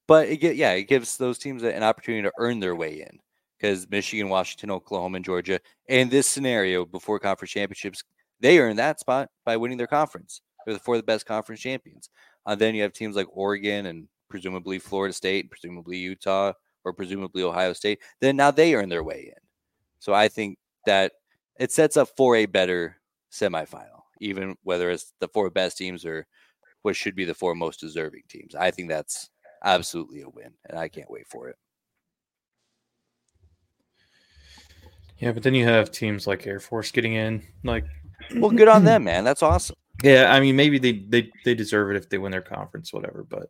[0.07, 3.19] but it get yeah it gives those teams an opportunity to earn their way in
[3.59, 8.03] because Michigan, Washington, Oklahoma, and Georgia in this scenario before conference championships
[8.39, 10.41] they earn that spot by winning their conference.
[10.65, 12.09] They're the four of the best conference champions.
[12.45, 16.53] Uh, then you have teams like Oregon and presumably Florida State, presumably Utah,
[16.83, 17.99] or presumably Ohio State.
[18.21, 19.41] Then now they earn their way in.
[19.99, 21.13] So I think that
[21.59, 22.97] it sets up for a better
[23.31, 26.25] semifinal, even whether it's the four best teams or
[26.83, 28.55] what should be the four most deserving teams.
[28.55, 29.29] I think that's
[29.63, 31.55] absolutely a win, and I can't wait for it.
[35.19, 37.41] Yeah, but then you have teams like Air Force getting in.
[37.63, 37.85] Like,
[38.35, 39.23] Well, good on them, man.
[39.23, 39.75] That's awesome.
[40.03, 43.25] yeah, I mean, maybe they they they deserve it if they win their conference, whatever.
[43.27, 43.49] But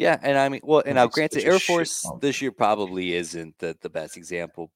[0.00, 3.14] Yeah, and I mean, well, and now uh, It's granted, Air Force this year probably
[3.14, 4.70] isn't the, the best example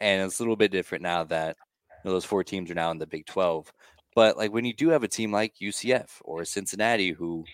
[0.00, 1.56] and it's a little bit different now that
[2.02, 3.72] you know, those four teams are now in the Big Twelve.
[4.14, 7.44] But like when you do have a team like UCF or Cincinnati who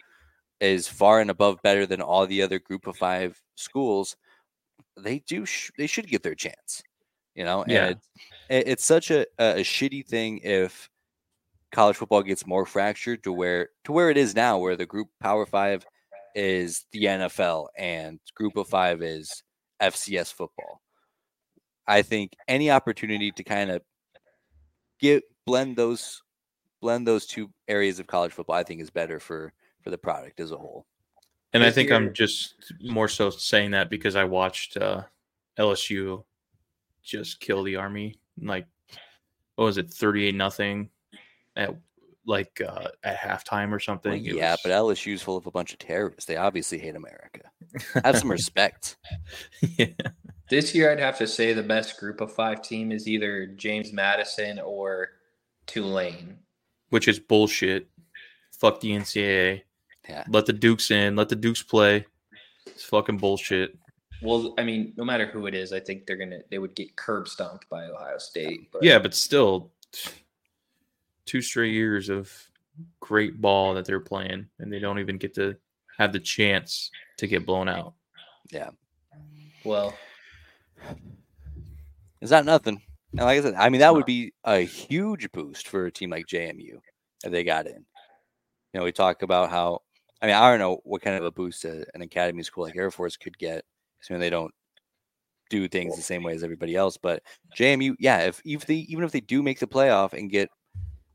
[0.61, 4.17] is far and above better than all the other Group of Five schools,
[4.97, 6.83] they do sh- they should get their chance.
[7.35, 7.89] You know, and Yeah.
[7.91, 8.09] it's,
[8.49, 10.89] it- it's such a, a a shitty thing if
[11.73, 15.09] college football gets more fractured to where to where it is now, where the Group
[15.21, 15.85] Power Five
[16.35, 19.43] is the NFL and Group of Five is
[19.81, 20.81] FCS football.
[21.87, 23.83] I think any opportunity to kind of
[25.01, 26.23] get blend those
[26.81, 29.53] blend those two areas of college football, I think is better for
[29.83, 30.87] for the product as a whole.
[31.53, 35.03] And I think your- I'm just more so saying that because I watched uh,
[35.59, 36.25] LSU
[37.03, 38.21] just kill the Army.
[38.41, 38.67] Like,
[39.57, 40.91] what was it, thirty-eight nothing
[41.57, 41.75] at
[42.31, 44.13] like uh, at halftime or something?
[44.13, 46.25] Well, yeah, was- but LSU's full of a bunch of terrorists.
[46.27, 47.43] They obviously hate America.
[48.05, 48.97] Have some respect.
[49.77, 49.87] yeah,
[50.49, 53.93] This year, I'd have to say the best group of five team is either James
[53.93, 55.09] Madison or
[55.67, 56.39] Tulane.
[56.89, 57.89] which is bullshit.
[58.53, 59.63] Fuck the NCAA.
[60.09, 60.25] Yeah.
[60.29, 61.15] Let the Dukes in.
[61.17, 62.07] Let the Dukes play.
[62.67, 63.77] It's fucking bullshit.
[64.23, 66.95] Well, I mean, no matter who it is, I think they're gonna they would get
[66.97, 68.71] curb stomped by Ohio State.
[68.73, 69.71] But Yeah, but still,
[71.31, 72.33] two straight years of
[72.99, 75.55] great ball that they're playing, and they don't even get to
[75.97, 77.95] have the chance to get blown out.
[78.51, 78.71] Yeah.
[79.65, 79.95] Well,
[82.21, 82.83] Is that nothing?
[83.13, 86.11] And like I said, I mean that would be a huge boost for a team
[86.11, 86.81] like JMU
[87.25, 87.85] if they got in.
[88.73, 89.83] You know, we talk about how
[90.21, 92.77] I mean, I don't know what kind of a boost a, an academy school like
[92.77, 93.65] Air Force could get.
[94.09, 94.53] I mean, they don't
[95.49, 96.97] do things the same way as everybody else.
[96.97, 97.23] But
[97.57, 100.51] JMU, yeah, if if they even if they do make the playoff and get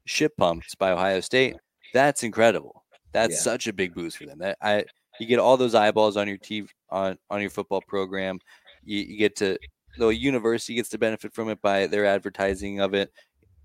[0.05, 1.55] shit pumped by Ohio State,
[1.93, 2.83] that's incredible.
[3.11, 3.39] That's Yeah.
[3.39, 4.39] such a big boost for them.
[4.39, 4.85] That I
[5.19, 8.39] you get all those eyeballs on your TV on on your football program.
[8.83, 9.57] You, you get to
[9.97, 13.11] the university gets to benefit from it by their advertising of it.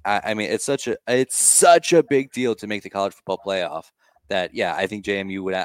[0.04, 3.14] I, I mean, it's such a it's such a big deal to make the college
[3.14, 3.90] football playoff
[4.28, 5.64] that yeah, I think JMU would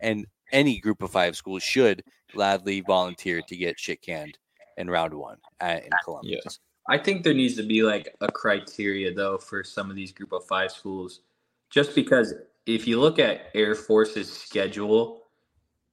[0.00, 2.02] and any group of five schools should
[2.32, 4.38] gladly volunteer to get shit canned
[4.76, 6.60] in round one at, in Columbus.
[6.88, 10.32] I think there needs to be like a criteria though for some of these group
[10.32, 11.20] of five schools,
[11.70, 12.34] just because
[12.66, 15.22] if you look at Air Force's schedule,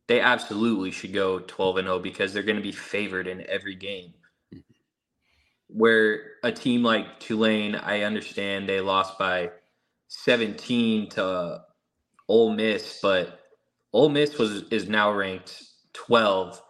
[0.08, 3.76] they absolutely should go 12 and 0 because they're going to be favored in every
[3.76, 4.14] game.
[4.54, 4.74] Mm-hmm.
[5.68, 9.52] Where a team like Tulane, I understand they lost by
[10.10, 11.62] 17 to
[12.28, 13.40] Ole Miss, but
[13.94, 15.64] Ole Miss was is now ranked
[15.94, 16.62] 12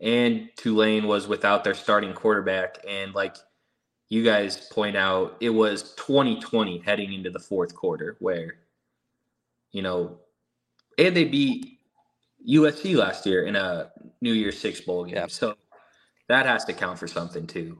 [0.00, 3.36] and Tulane was without their starting quarterback and like
[4.12, 8.56] you guys point out it was 2020 heading into the fourth quarter where
[9.70, 10.18] you know
[10.98, 11.78] and they beat
[12.46, 13.90] USC last year in a
[14.20, 15.14] New Year's Six bowl game.
[15.14, 15.28] Yeah.
[15.28, 15.54] So
[16.28, 17.78] that has to count for something too.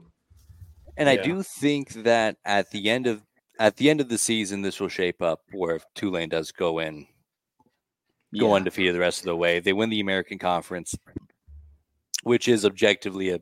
[0.97, 3.21] And I do think that at the end of
[3.59, 6.79] at the end of the season, this will shape up where if Tulane does go
[6.79, 7.05] in,
[8.39, 8.55] go Yeah.
[8.55, 9.59] undefeated the rest of the way.
[9.59, 10.95] They win the American Conference,
[12.23, 13.39] which is objectively a,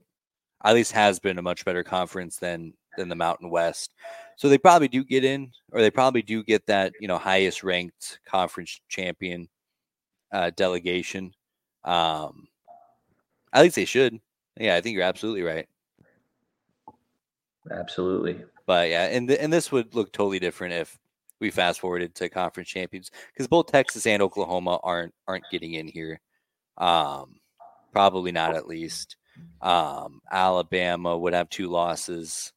[0.66, 3.94] at least has been a much better conference than than the Mountain West.
[4.36, 7.64] So they probably do get in, or they probably do get that you know highest
[7.64, 9.48] ranked conference champion
[10.32, 11.34] uh, delegation.
[11.84, 12.48] Um,
[13.54, 14.20] at least they should.
[14.60, 15.68] Yeah, I think you're absolutely right.
[17.70, 18.44] Absolutely.
[18.66, 20.98] But yeah, and th- and this would look totally different if
[21.39, 25.88] we fast forwarded to conference champions because both Texas and Oklahoma aren't aren't getting in
[25.88, 26.20] here.
[26.78, 27.36] Um,
[27.92, 29.18] probably not at least.
[29.62, 32.54] Um, Alabama would have two losses,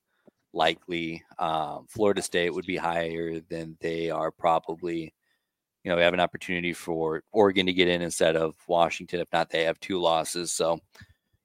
[0.54, 1.22] likely.
[1.38, 5.12] Um, Florida State would be higher than they are probably.
[5.82, 9.20] You know, we have an opportunity for Oregon to get in instead of Washington.
[9.20, 10.50] If not, they have two losses.
[10.50, 10.80] So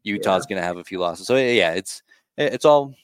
[0.04, 1.28] Utah's going to have a few losses.
[1.28, 2.02] So yeah, it's
[2.38, 2.96] it's all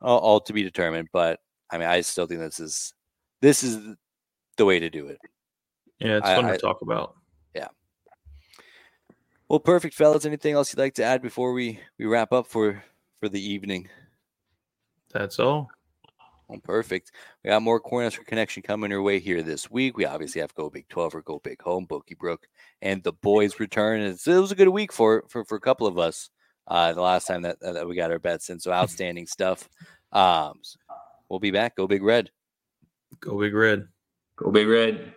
[0.00, 1.08] all, all to be determined.
[1.12, 1.40] But
[1.70, 2.94] I mean, I still think this is
[3.40, 3.96] this is
[4.56, 5.18] the way to do it.
[5.98, 7.16] Yeah, it's I- fun I- to talk about.
[7.54, 7.68] Yeah.
[9.48, 10.24] Well, perfect, fellas.
[10.24, 12.82] Anything else you'd like to add before we we wrap up for
[13.18, 13.88] for the evening?
[15.16, 15.70] That's all.
[16.46, 17.10] Well, perfect.
[17.42, 19.96] We got more Cornhusker Connection coming your way here this week.
[19.96, 22.46] We obviously have Go Big 12 or Go Big Home, Bookie Brook,
[22.82, 24.02] and the boys return.
[24.02, 26.28] It's, it was a good week for for, for a couple of us.
[26.68, 29.68] Uh, the last time that, that we got our bets in, so outstanding stuff.
[30.12, 30.60] Um,
[31.30, 31.76] we'll be back.
[31.76, 32.30] Go Big Red.
[33.20, 33.88] Go Big Red.
[34.36, 35.14] Go Big Red.